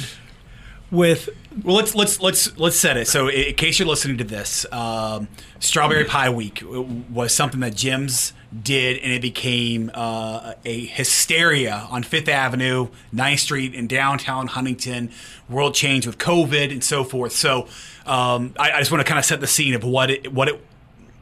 [0.90, 1.28] with
[1.64, 3.08] Well, let's let's let's let's set it.
[3.08, 8.32] So, in case you're listening to this, um, Strawberry Pie Week was something that Jim's
[8.62, 15.10] did, and it became uh, a hysteria on Fifth Avenue, 9th Street, in downtown Huntington.
[15.48, 17.32] World changed with COVID and so forth.
[17.32, 17.66] So,
[18.06, 20.48] um, I, I just want to kind of set the scene of what it what
[20.48, 20.64] it.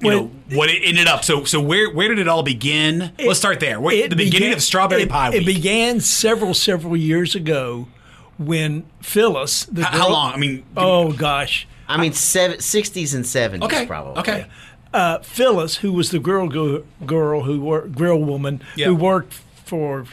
[0.00, 1.24] You Well, know what it ended up.
[1.24, 3.12] So, so where where did it all begin?
[3.24, 3.80] Let's start there.
[3.80, 7.88] Where, it the beginning began- of Strawberry it- Pie It began several several years ago
[8.36, 10.32] when Phyllis, the How- how long?
[10.32, 14.18] I mean, oh gosh, I mean, seven, 60s and 70s okay, probably.
[14.20, 14.46] okay.
[14.92, 18.86] uh, Phyllis, who was the girl go, girl who worked grill woman Yeah.
[18.86, 19.34] who worked
[19.64, 20.06] for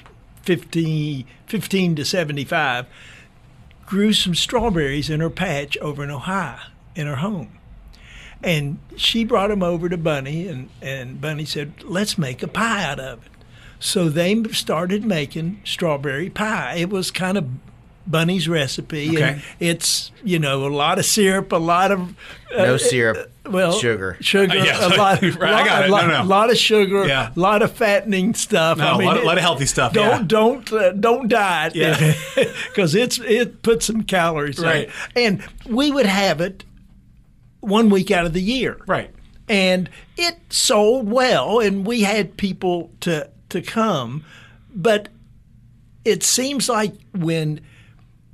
[0.44, 2.86] 15, 15 to seventy five,
[3.86, 6.58] grew some strawberries in her patch over in Ohio
[6.96, 7.58] in her home.
[8.44, 12.84] And she brought them over to Bunny, and, and Bunny said, Let's make a pie
[12.84, 13.32] out of it.
[13.80, 16.76] So they started making strawberry pie.
[16.76, 17.48] It was kind of
[18.08, 19.10] Bunny's recipe.
[19.12, 19.24] Okay.
[19.34, 22.16] And it's, you know, a lot of syrup, a lot of.
[22.56, 24.18] uh, No syrup, well, sugar.
[24.22, 24.88] Sugar, Uh, yeah.
[24.88, 25.90] a lot, Right, I got a it.
[25.92, 26.28] lot, No, no.
[26.28, 27.32] lot of sugar, Yeah.
[27.36, 28.78] a lot of fattening stuff.
[28.80, 30.24] No, a lot of- lot of healthy stuff, Don't yeah.
[30.28, 32.14] don't uh, don't diet, Yeah.
[32.70, 34.58] because it's it puts some calories.
[34.60, 34.66] in.
[34.66, 34.90] Right.
[35.16, 36.64] and we would have it
[37.62, 39.10] one week out of the year, Right.
[39.48, 44.24] and it sold well, and we had people to to come,
[44.74, 45.10] but
[46.06, 47.60] it seems like when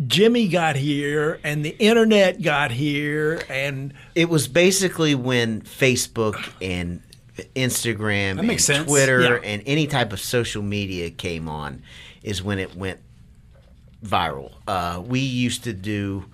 [0.05, 7.01] Jimmy got here and the internet got here and It was basically when Facebook and
[7.55, 8.87] Instagram and makes sense.
[8.87, 9.49] Twitter Yeah.
[9.49, 11.81] and any type of social media came on
[12.21, 12.99] is when it went
[14.05, 14.51] viral.
[14.67, 16.25] Uh, we used to do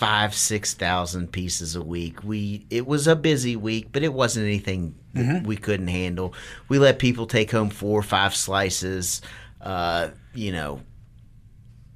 [0.00, 2.24] five, six thousand pieces a week.
[2.24, 6.32] We it was a busy week, but it wasn't anything that we couldn't handle.
[6.70, 9.20] We let people take home four or five slices.
[9.60, 10.80] Uh, you know,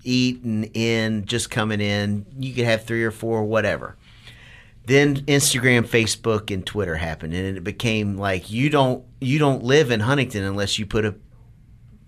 [0.02, 2.26] eating in, just coming in.
[2.38, 3.96] You could have three or four, whatever.
[4.84, 9.90] Then Instagram, Facebook, and Twitter happened, and it became like you don't you don't live
[9.90, 11.14] in Huntington unless you put a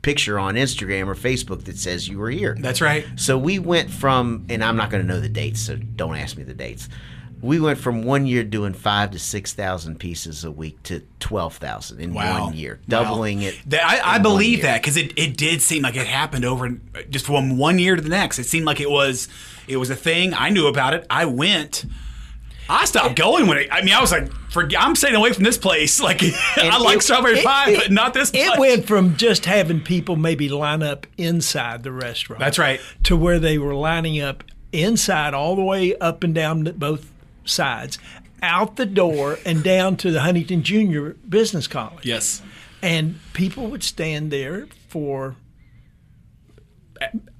[0.06, 2.56] picture on Instagram or Facebook that says you were here.
[2.60, 3.04] That's right.
[3.16, 6.36] So we went from, and I'm not going to know the dates, so don't ask
[6.36, 6.88] me the dates.
[7.42, 11.56] We went from one year doing five to six thousand pieces a week to twelve
[11.56, 12.44] thousand in Wow.
[12.46, 13.02] one year, Wow.
[13.02, 13.58] doubling it.
[13.66, 16.70] That, I, I believe that because it, it did seem like it happened over
[17.10, 18.38] just from one year to the next.
[18.38, 19.28] It seemed like it was
[19.68, 20.32] it was a thing.
[20.34, 21.04] I knew about it.
[21.10, 21.84] I went.
[22.68, 23.68] I stopped going when it.
[23.70, 26.00] I mean, I was like, for, I'm staying away from this place.
[26.06, 26.22] Like,
[26.56, 28.48] I like it- strawberry it- pie, but not this place.
[28.48, 32.40] It went from just having people maybe line up inside the restaurant.
[32.40, 32.80] That's right.
[33.04, 37.10] To where they were lining up inside all the way up and down both
[37.44, 37.98] sides,
[38.42, 42.04] out the door and down to the Huntington Junior Business College.
[42.04, 42.42] Yes.
[42.82, 45.36] And people would stand there for.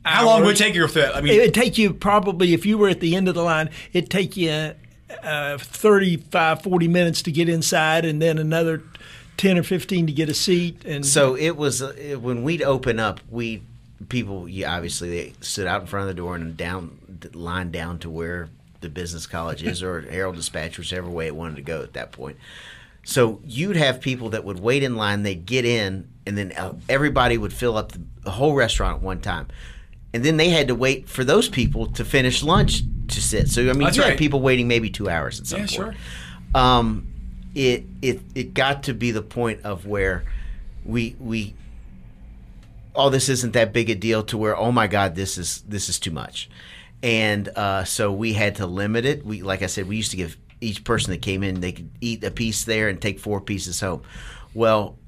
[0.05, 0.87] How long would it take you?
[0.87, 3.43] I mean, It would take you probably, if you were at the end of the
[3.43, 4.75] line, it'd take you
[5.23, 8.83] uh, 35, 40 minutes to get inside and then another
[9.37, 10.85] 10 or 15 to get a seat.
[10.85, 13.63] And So it was uh, when we'd open up, we
[14.09, 16.99] people yeah, obviously they stood out in front of the door and down
[17.33, 18.49] lined down to where
[18.81, 22.13] the business college is or Herald Dispatch, whichever way it wanted to go at that
[22.13, 22.37] point.
[23.05, 26.75] So you'd have people that would wait in line, they'd get in, and then uh,
[26.89, 29.47] everybody would fill up the, the whole restaurant at one time.
[30.13, 33.49] And then they had to wait for those people to finish lunch to sit.
[33.49, 34.11] So I mean, That's you right.
[34.11, 35.71] had people waiting maybe two hours at some Yeah, point.
[35.71, 35.95] sure.
[36.55, 37.07] Um,
[37.55, 40.25] it it it got to be the point of where
[40.85, 41.55] we we
[42.95, 45.89] oh this isn't that big a deal to where oh my god this is this
[45.89, 46.49] is too much
[47.03, 50.17] and uh, so we had to limit it we like i said we used to
[50.19, 53.41] give each person that came in they could eat a piece there and take four
[53.41, 54.03] pieces home
[54.55, 54.99] well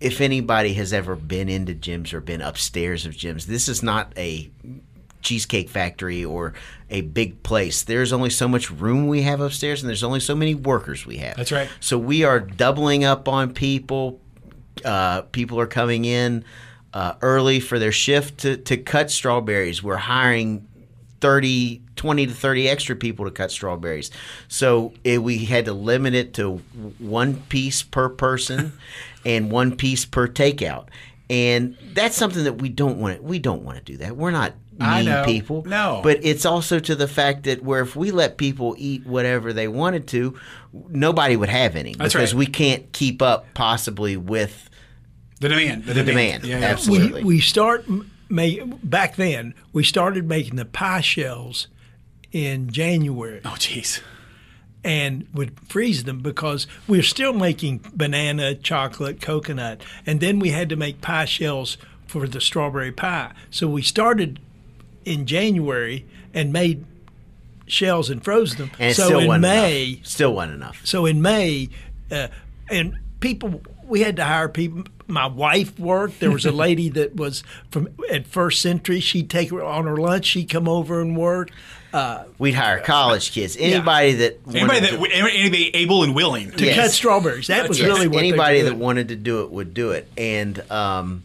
[0.00, 4.12] if anybody has ever been into Jim's or been upstairs of Jim's, this is not
[4.18, 4.50] a
[5.24, 6.54] cheesecake factory or
[6.90, 7.82] a big place.
[7.82, 11.16] There's only so much room we have upstairs, and there's only so many workers we
[11.16, 11.36] have.
[11.36, 11.68] That's right.
[11.80, 14.20] So we are doubling up on people.
[14.84, 16.44] Uh, people are coming in
[16.92, 19.82] uh, early for their shift to, to cut strawberries.
[19.82, 20.68] We're hiring
[21.20, 24.10] 30, 20 to 30 extra people to cut strawberries.
[24.46, 26.58] So it, we had to limit it to
[26.98, 28.74] one piece per person
[29.24, 30.88] and one piece per takeout.
[31.30, 34.16] And that's something that we don't want to, we don't want to do that.
[34.16, 35.64] We're not mean people.
[35.66, 36.00] No.
[36.02, 39.68] But it's also to the fact that where if we let people eat whatever they
[39.68, 40.38] wanted to,
[40.88, 42.38] nobody would have any That's because right.
[42.38, 44.68] we can't keep up possibly with
[45.40, 45.84] The demand.
[45.84, 46.44] The, the demand.
[46.44, 46.66] Yeah, yeah.
[46.66, 47.22] Absolutely.
[47.24, 47.84] we we start
[48.28, 51.68] make back then we started making the pie shells
[52.32, 54.00] in January Oh, jeez.
[54.82, 60.68] and would freeze them because we're still making banana, chocolate, coconut, and then we had
[60.70, 63.32] to make pie shells for the strawberry pie.
[63.50, 64.40] So we started
[65.04, 66.84] in January and made
[67.66, 68.70] shells and froze them.
[68.78, 70.06] and so still in wasn't May, enough.
[70.06, 70.80] Still wasn't enough.
[70.84, 71.68] so in May,
[72.10, 72.28] uh,
[72.70, 74.84] and people, we had to hire people.
[75.06, 76.20] My wife worked.
[76.20, 79.00] There was a lady that was from at First Century.
[79.00, 80.24] She'd take her on her lunch.
[80.26, 81.50] She'd come over and work.
[82.38, 86.50] We'd hire college kids, anybody that Anybody that to- anybody able and willing.
[86.52, 86.76] To Yes.
[86.76, 87.46] cut strawberries.
[87.46, 90.58] That was Yes, really what anybody that wanted to do it would do it, and
[90.72, 91.22] um,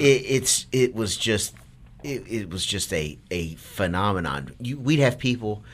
[0.00, 1.54] it, it's it was just
[2.04, 4.52] it, it was just a a phenomenon.
[4.60, 5.64] You, we'd have people.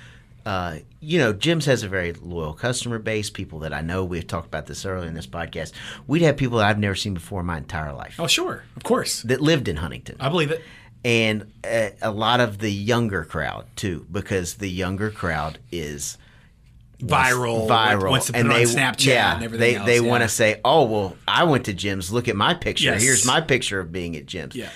[0.47, 3.29] Uh, you know, Jim's has a very loyal customer base.
[3.29, 4.05] People that I know.
[4.07, 5.73] We've talked about this earlier in this podcast.
[6.07, 8.65] We'd have people that I've never seen before in my entire life Oh, sure.
[8.75, 9.21] Of course.
[9.23, 10.63] that lived in Huntington I believe it.
[11.05, 16.17] and a, a lot of the younger crowd too, because the younger crowd is
[17.03, 17.67] Viral.
[17.69, 19.87] viral, Wants to put and they on Snapchat yeah, and everything they else.
[19.87, 20.09] they yeah.
[20.09, 22.13] want to say, oh well, I went to Jim's.
[22.13, 22.91] Look at my picture.
[22.93, 23.03] Yes.
[23.03, 24.55] Here's my picture of being at Jim's.
[24.55, 24.69] Yeah.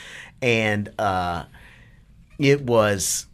[0.45, 1.47] And uh,
[2.39, 3.27] it was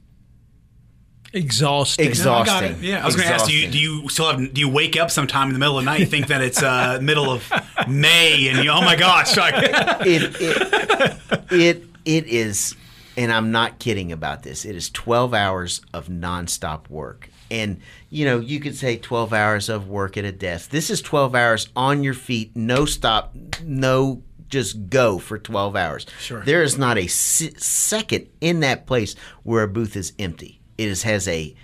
[1.32, 2.06] exhausting.
[2.06, 2.54] exhausting.
[2.54, 2.78] I got it.
[2.78, 4.96] Yeah, I was going to ask, do you, do you still have, do you wake
[4.96, 7.50] up sometime in the middle of the night, and think that it's uh, middle of
[7.88, 9.54] May, and you, oh my gosh, like,
[10.06, 12.76] it, it it it is,
[13.16, 14.64] and I'm not kidding about this.
[14.64, 19.68] It is 12 hours of nonstop work, and you know you could say 12 hours
[19.68, 20.70] of work at a desk.
[20.70, 23.34] This is 12 hours on your feet, no stop,
[23.64, 26.06] no just go for 12 hours.
[26.20, 26.42] Sure.
[26.44, 30.60] There is not a se- second in that place where a booth is empty.
[30.76, 31.54] It is, has a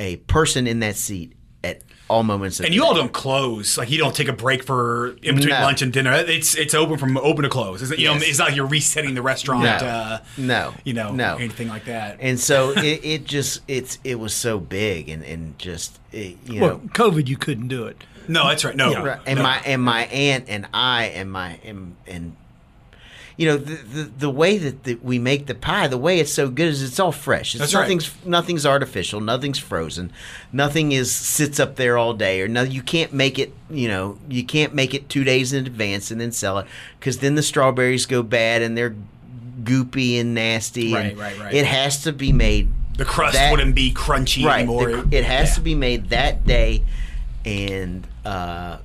[0.00, 1.34] a person in that seat
[1.64, 4.62] at all moments of and you all don't close, like you don't take a break
[4.62, 5.60] for in between No.
[5.62, 6.12] lunch and dinner.
[6.12, 7.82] It's it's open from open to close.
[7.82, 8.22] It's, you know, Yes.
[8.28, 9.64] it's not like you're resetting the restaurant.
[9.64, 9.70] No.
[9.88, 10.72] Uh, No.
[10.84, 11.36] you know, No.
[11.36, 12.18] anything like that.
[12.20, 16.60] and so it, it just it's it was so big and and just it, you
[16.60, 18.02] Well, know COVID, you couldn't do it.
[18.28, 18.76] No, that's right.
[18.76, 19.20] No, right.
[19.26, 19.42] and no.
[19.42, 22.36] my and my aunt and I and my and and
[23.36, 26.32] you know the the, the way that the, we make the pie the way it's
[26.32, 27.82] so good is it's all fresh it's That's right.
[27.82, 30.12] nothing's nothing's artificial nothing's frozen
[30.52, 34.18] nothing is sits up there all day or no you can't make it you know
[34.28, 36.66] you can't make it two days in advance and then sell it
[36.98, 38.96] because then the strawberries go bad and they're
[39.62, 41.54] goopy and nasty Right, and right, right.
[41.54, 44.90] it has to be made the crust that- wouldn't be crunchy right anymore.
[45.02, 45.54] the- it has Yeah.
[45.54, 46.82] to be made that day
[47.44, 48.78] and uh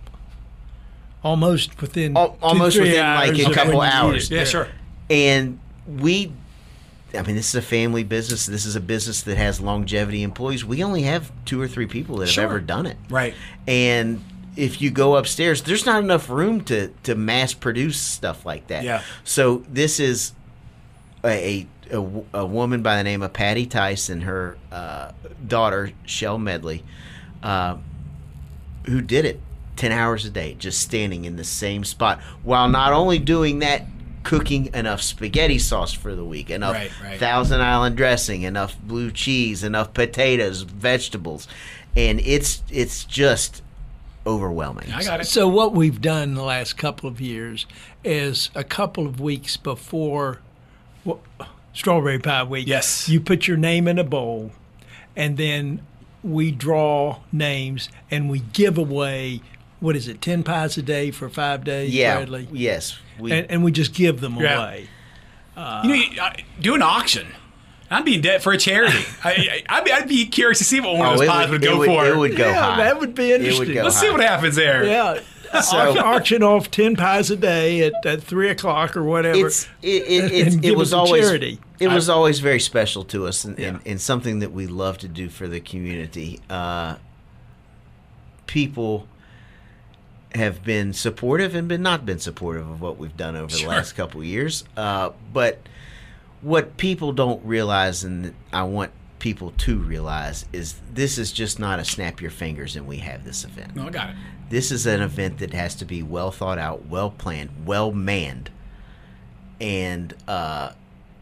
[1.23, 4.29] Almost within Al- two, almost three within, like, a couple when hours.
[4.29, 4.67] Yeah, sure.
[5.09, 6.33] and we
[7.15, 8.45] I mean, this is a family business.
[8.45, 10.65] This is a business that has longevity employees.
[10.65, 12.97] We only have two or three people that have ever done it.
[13.09, 13.35] Right.
[13.67, 14.23] And
[14.55, 18.83] if you go upstairs, there's not enough room to, to mass produce stuff like that.
[18.83, 19.03] Yeah.
[19.23, 20.33] So this is
[21.23, 21.99] a, a,
[22.33, 25.11] a woman by the name of Patty Tice and her uh,
[25.47, 26.83] daughter, Shell Medley,
[27.43, 27.77] uh,
[28.85, 29.39] who did it
[29.75, 33.83] 10 hours a day, just standing in the same spot while not only doing that,
[34.23, 37.19] cooking enough spaghetti sauce for the week, enough Right, right.
[37.19, 41.47] Thousand Island dressing, enough blue cheese, enough potatoes, vegetables.
[41.95, 43.61] And it's it's just
[44.25, 44.91] overwhelming.
[44.91, 45.25] I got it.
[45.27, 47.65] So what we've done in the last couple of years
[48.03, 50.39] is a couple of weeks before
[51.07, 51.17] wh-
[51.73, 52.67] Strawberry Pie Week.
[52.67, 53.09] Yes.
[53.09, 54.51] You put your name in a bowl,
[55.15, 55.85] and then
[56.23, 59.41] we draw names and we give away
[59.79, 62.15] what is it, ten pies a day for five days, Yeah.
[62.15, 62.47] Bradley?
[62.53, 62.97] Yes.
[63.19, 64.57] We, And, and we just give them Yeah.
[64.63, 64.87] away.
[65.83, 67.27] you know, uh, do an auction.
[67.91, 69.03] I'd be in debt for a charity.
[69.23, 69.29] I,
[69.69, 71.61] I, I'd, be, I'd be curious to see what one of oh, those pies would,
[71.61, 72.05] would, it go would, for.
[72.07, 72.77] It would go yeah, high.
[72.77, 73.83] that would be It would interesting.
[73.83, 74.85] Let's see what happens there.
[74.85, 75.19] Yeah.
[75.61, 79.45] So- auction off ten pies a day at, at three o'clock or whatever.
[79.45, 81.59] it's it, it, and it, was always charity.
[81.83, 83.91] It was always very special to us and, and, Yeah.
[83.91, 86.39] and something that we love to do for the community.
[86.49, 86.95] Uh,
[88.47, 89.07] people
[90.35, 93.93] have been supportive and been not been supportive of what we've done over the last
[93.93, 94.63] couple years.
[94.75, 95.59] Uh, but
[96.41, 101.79] what people don't realize, and I want people to realize, is this is just not
[101.79, 103.75] a snap your fingers and we have this event.
[103.75, 104.15] No, I got it.
[104.49, 108.49] This is an event that has to be well thought out, well planned, well manned,
[109.61, 110.73] and uh,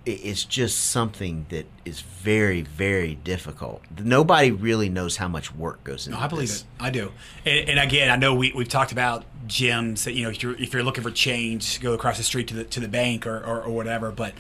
[0.06, 3.82] it's just something that is very, very difficult.
[4.02, 6.18] Nobody really knows how much work goes into.
[6.18, 6.62] No, I believe this.
[6.62, 6.68] it.
[6.80, 7.12] I do.
[7.46, 10.56] And, and again, I know we, we've talked about Jim's that, you know, if you're,
[10.56, 13.38] if you're looking for change, go across the street to the, to the bank or,
[13.38, 14.12] or, or whatever.
[14.12, 14.34] But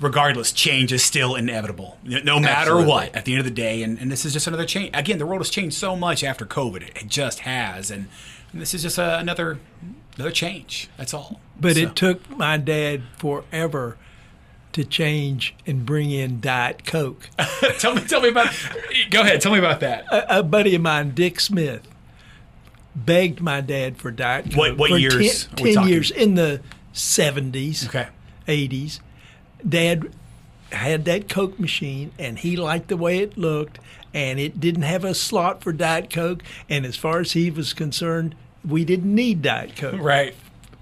[0.00, 2.88] regardless, change is still inevitable, no no matter Absolutely.
[2.90, 3.82] what, at the end of the day.
[3.82, 4.90] And, and this is just another change.
[4.94, 6.82] Again, the world has changed so much after COVID.
[6.82, 7.90] It just has.
[7.90, 8.08] And,
[8.52, 9.58] and this is just a, another
[10.16, 10.90] another change.
[10.98, 11.40] That's all.
[11.58, 13.96] But So- it took my dad forever
[14.72, 17.28] to change and bring in Diet Coke.
[17.78, 18.48] tell me, tell me about.
[19.10, 19.40] Go ahead.
[19.40, 20.04] Tell me about that.
[20.10, 21.86] a buddy of mine, Dick Smith,
[22.94, 24.56] begged my dad for Diet Coke.
[24.56, 25.92] What- what for years Ten, are we 10 talking?
[25.92, 26.60] years in the
[26.94, 28.08] 70s, Okay.
[28.46, 29.00] 80s.
[29.68, 30.10] Dad
[30.72, 33.78] had that Coke machine, and he liked the way it looked,
[34.14, 36.42] and it didn't have a slot for Diet Coke.
[36.68, 38.34] And as far as he was concerned,
[38.66, 40.00] we didn't need Diet Coke.
[40.00, 40.34] Right.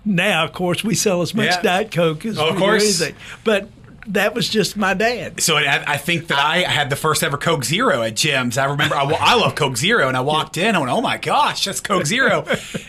[0.05, 1.63] Now, of course, we sell as much Yeah.
[1.63, 3.15] Diet Coke as Oh, we do anything.
[3.45, 3.69] But
[4.09, 5.41] that was just my dad.
[5.41, 8.57] So I, I think that I had the first ever Coke Zero at Jim's.
[8.57, 10.75] I remember I, I love Coke Zero, and I walked in.
[10.75, 12.45] I went, "Oh my gosh, that's Coke Zero.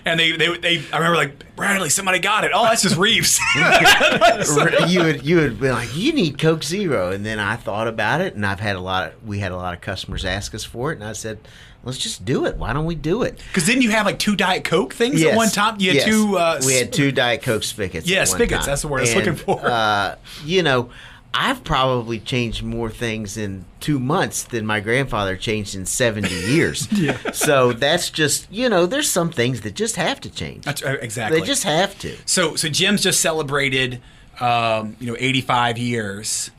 [0.05, 2.51] And they, they, they I remember like Bradley, somebody got it.
[2.53, 3.39] Oh, that's just Reeves.
[4.87, 8.21] you would you would be like, you need Coke Zero, and then I thought about
[8.21, 9.09] it, and I've had a lot.
[9.09, 11.39] Of, we had a lot of customers ask us for it, and I said,
[11.83, 12.57] let's just do it.
[12.57, 13.37] Why don't we do it?
[13.47, 15.77] Because didn't you have like two Diet Coke things at one time?
[15.79, 16.05] You had Yes.
[16.05, 16.37] two.
[16.37, 18.07] Uh, we had two Diet Coke spigots.
[18.07, 18.71] Yeah, spigots, time.
[18.71, 19.59] that's the word I was looking for.
[19.65, 20.15] Uh,
[20.45, 20.89] you know,
[21.33, 26.87] I've probably changed more things in two months than my grandfather changed in seventy years.
[26.91, 27.17] yeah.
[27.31, 30.65] So that's just you know, there's some things that just have to change.
[30.65, 31.39] That's, uh, exactly.
[31.39, 32.17] They just have to.
[32.25, 34.01] So so Jim's just celebrated,
[34.39, 36.51] um, you know, 85 years.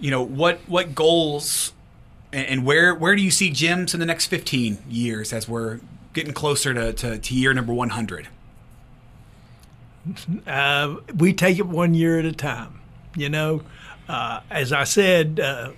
[0.00, 1.72] You know what what goals
[2.36, 5.80] and, and where where do you see Jim's in the next 15 years as we're
[6.12, 8.28] getting closer to, to, to year number 100?
[10.46, 12.80] Uh, we take it one year at a time.
[13.16, 13.62] You know,
[14.08, 15.72] uh, as I said, uh,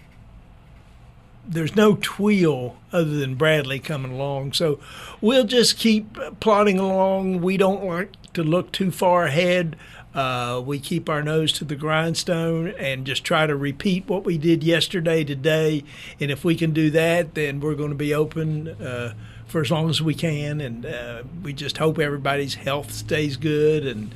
[1.47, 4.53] there's no tweel other than Bradley coming along.
[4.53, 4.81] So
[5.21, 7.41] we'll just keep plodding along.
[7.41, 9.77] We don't like to look too far ahead.
[10.15, 14.39] Uh, we keep our nose to the grindstone and just try to repeat what we
[14.39, 15.85] did yesterday today.
[16.19, 19.15] And if we can do that, then we're going to be open uh,
[19.47, 20.61] for as long as we can.
[20.61, 24.15] And uh, we just hope everybody's health stays good and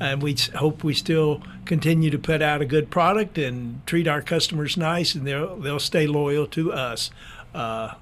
[0.00, 4.20] and we hope we still continue to put out a good product and treat our
[4.20, 7.10] customers nice, and they'll they'll stay loyal to us.
[7.54, 7.94] Uh,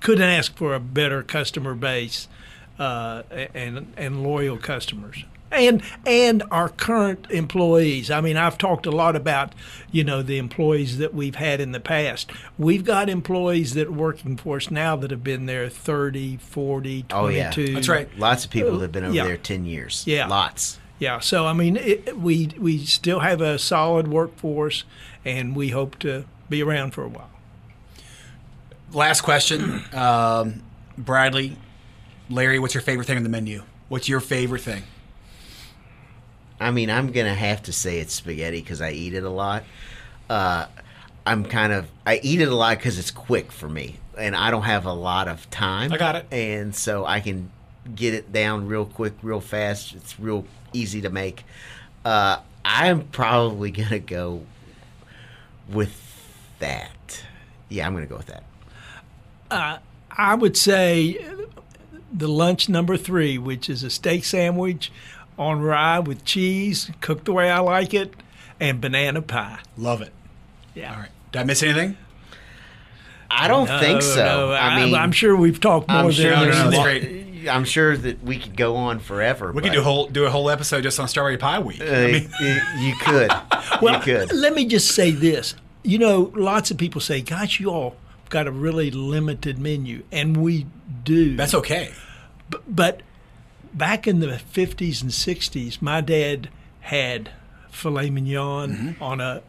[0.00, 2.28] couldn't ask for a better customer base
[2.78, 3.22] uh,
[3.54, 5.24] and and loyal customers.
[5.50, 8.10] And and our current employees.
[8.10, 9.54] I mean, I've talked a lot about
[9.90, 12.30] you know the employees that we've had in the past.
[12.58, 17.02] We've got employees that are working for us now that have been there 30, 40,
[17.04, 17.14] 22.
[17.16, 17.74] Oh, yeah.
[17.74, 18.08] That's right.
[18.18, 19.24] Lots of people that have been over Yeah.
[19.24, 20.04] there ten years.
[20.06, 20.26] Yeah.
[20.26, 20.78] Lots.
[21.00, 24.82] Yeah, so I mean, it, we we still have a solid workforce,
[25.24, 27.30] and we hope to be around for a while.
[28.92, 30.62] Last question, um,
[30.96, 31.56] Bradley,
[32.30, 33.62] Larry, what's your favorite thing on the menu?
[33.88, 34.82] What's your favorite thing?
[36.60, 39.64] I mean, I'm gonna have to say it's spaghetti because I eat it a lot.
[40.28, 40.66] Uh,
[41.26, 44.50] I'm kind of I eat it a lot because it's quick for me, and I
[44.50, 45.92] don't have a lot of time.
[45.92, 46.26] I got it.
[46.32, 47.50] and so I can
[47.94, 49.94] get it down real quick, real fast.
[49.94, 51.44] It's real easy to make.
[52.04, 54.42] Uh, I'm probably gonna go
[55.68, 55.94] with
[56.58, 57.24] that.
[57.68, 59.82] Yeah, I'm gonna go with that.
[60.18, 61.24] I would say
[62.12, 64.90] the lunch number three, which is a steak sandwich
[65.38, 68.14] on rye with cheese, cooked the way I like it,
[68.60, 69.58] and banana pie.
[69.76, 70.12] Love it.
[70.74, 70.92] Yeah.
[70.94, 71.10] All right.
[71.32, 71.96] Did I miss anything?
[73.30, 74.24] I don't think so.
[74.24, 76.58] No, I mean, I'm, sure we've talked more I'm than sure, No, no, no, this.
[76.58, 77.24] that's that- great.
[77.48, 79.52] I'm sure that we could go on forever.
[79.52, 81.80] We could do a whole do a whole episode just on Strawberry Pie Week.
[81.80, 82.30] uh, I mean,
[82.80, 83.30] you could.
[83.82, 84.32] Well, you could.
[84.32, 85.54] let me just say this.
[85.84, 87.94] You know, lots of people say, "Gosh, you all
[88.28, 90.66] got a really limited menu," and we
[91.04, 91.36] do.
[91.36, 91.92] that's okay.
[92.66, 93.02] But
[93.74, 96.48] back in the 50s and 60s, my dad
[96.80, 97.30] had
[97.70, 99.42] filet mignon on a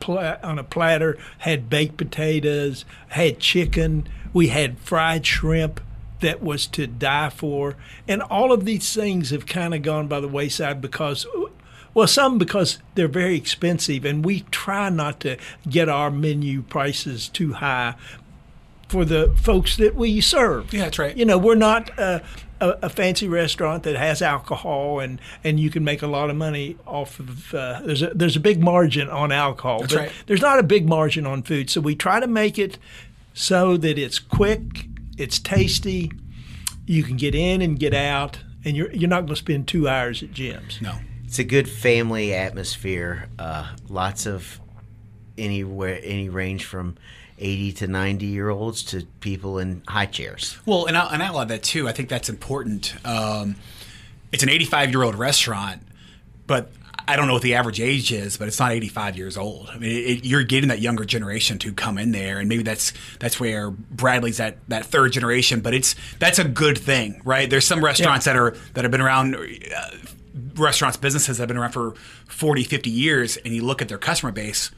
[0.00, 5.80] pla- on a platter, had baked potatoes, had chicken, we had fried shrimp
[6.20, 7.76] that was to die for.
[8.08, 11.26] And all of these things have kind of gone by the wayside because
[11.94, 15.36] well, some because they're very expensive and we try not to
[15.68, 17.94] get our menu prices too high
[18.88, 20.72] for the folks that we serve.
[20.72, 21.16] Yeah, that's right.
[21.16, 22.20] You know, we're not uh,
[22.60, 26.36] a, a fancy restaurant that has alcohol and, and you can make a lot of
[26.36, 27.54] money off of.
[27.54, 30.12] Uh, there's a there's a big margin on alcohol, That's but right.
[30.26, 31.70] there's not a big margin on food.
[31.70, 32.78] So we try to make it
[33.32, 34.86] so that it's quick,
[35.18, 36.12] it's tasty,
[36.86, 39.88] you can get in and get out, and you're you're not going to spend two
[39.88, 40.94] hours at Jim's No.
[41.24, 43.28] It's a good family atmosphere.
[43.38, 44.60] Uh, lots of
[45.36, 46.96] anywhere, any range from
[47.38, 50.56] 80 to 90 year olds to people in high chairs.
[50.66, 51.88] Well, and I, and I love that too.
[51.88, 52.94] I think that's important.
[53.04, 53.56] Um,
[54.32, 55.82] it's an 85 year old restaurant,
[56.46, 56.70] but
[57.06, 59.68] I don't know what the average age is, but it's not 85 years old.
[59.70, 62.62] I mean, it, it, you're getting that younger generation to come in there, and maybe
[62.62, 65.60] that's that's where Bradley's that that third generation.
[65.60, 67.48] But it's that's a good thing, right?
[67.48, 69.36] There's some restaurants that are that have been around.
[69.36, 69.90] Uh,
[70.56, 71.94] restaurants businesses that have been around for
[72.28, 74.70] 40 50 years and you look at their customer base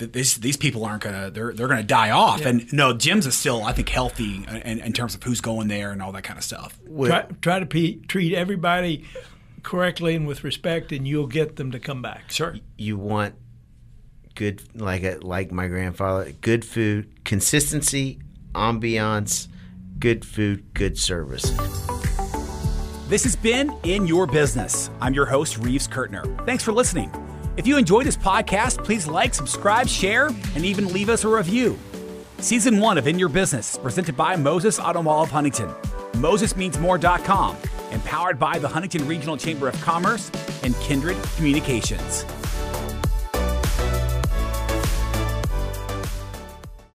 [0.00, 2.44] th- these these people aren't gonna they're they're gonna die off.
[2.44, 5.92] And no, Jim's is still I think healthy in, in terms of who's going there
[5.92, 6.78] and all that kind of stuff.
[6.84, 9.04] Try, try to pe- treat everybody
[9.62, 12.30] correctly and with respect, and you'll get them to come back.
[12.30, 12.56] Sure.
[12.76, 13.34] You want
[14.34, 18.20] good, like a, like my grandfather, good food, consistency,
[18.54, 19.48] ambiance,
[19.98, 21.50] good food, good service.
[23.08, 24.88] This has been In Your Business.
[25.00, 26.46] I'm your host, Reeves Kurtner.
[26.46, 27.10] Thanks for listening.
[27.60, 31.78] If you enjoyed this podcast, please like, subscribe, share, and even leave us a review.
[32.38, 35.68] Season one of In Your Business is presented by Moses Automall of Huntington,
[36.12, 37.58] MosesMeansMore.com,
[37.90, 40.30] and powered by the Huntington Regional Chamber of Commerce
[40.62, 42.24] and Kindred Communications.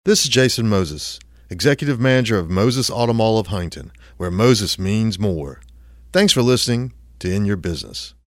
[0.05, 5.61] This is Jason Moses, Executive Manager of Moses Automall of Huntington, where Moses means more.
[6.11, 8.15] Thanks for listening to In Your Business.